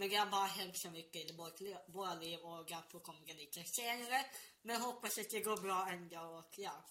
Men 0.01 0.09
det 0.09 0.17
har 0.17 0.31
bara 0.31 0.47
hänt 0.47 0.77
så 0.77 0.91
mycket 0.91 1.31
i 1.31 1.37
vårt, 1.37 1.61
våra 1.87 2.15
liv 2.15 2.41
och 2.41 2.67
därför 2.69 2.99
kommer 2.99 3.27
det 3.27 3.35
lite 3.35 3.65
senare. 3.65 4.25
Men 4.63 4.81
hoppas 4.81 5.19
att 5.19 5.31
det 5.31 5.41
går 5.41 5.57
bra 5.57 5.89
ändå 5.91 6.21
och 6.21 6.59
ja. 6.59 6.85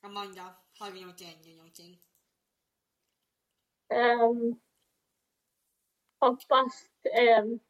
Amanda, 0.00 0.54
har 0.78 0.90
vi 0.90 1.04
något 1.04 1.20
ännu 1.20 1.56
någonting? 1.56 2.02
Um, 3.88 4.60
hoppas, 6.18 6.84
um, 7.40 7.60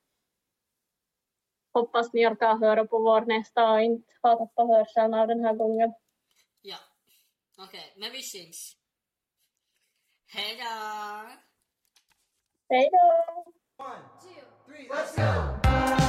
hoppas 1.72 2.12
ni 2.12 2.26
orkar 2.26 2.58
höra 2.58 2.86
på 2.86 2.98
vår 2.98 3.20
nästa 3.20 3.72
och 3.72 3.82
inte 3.82 4.14
har 4.22 4.36
tappat 4.36 4.68
hörseln 4.68 5.14
av 5.14 5.28
den 5.28 5.44
här 5.44 5.54
gången. 5.54 5.92
Ja. 6.60 6.78
Okej, 7.56 7.94
men 7.96 8.12
vi 8.12 8.22
syns. 8.22 8.76
Hej 10.26 10.56
då! 10.56 11.53
Hej 12.70 12.88
då! 12.92 13.84
One, 13.84 14.02
two, 14.22 14.40
three, 14.66 14.88
let's 14.88 15.14
go! 15.16 16.03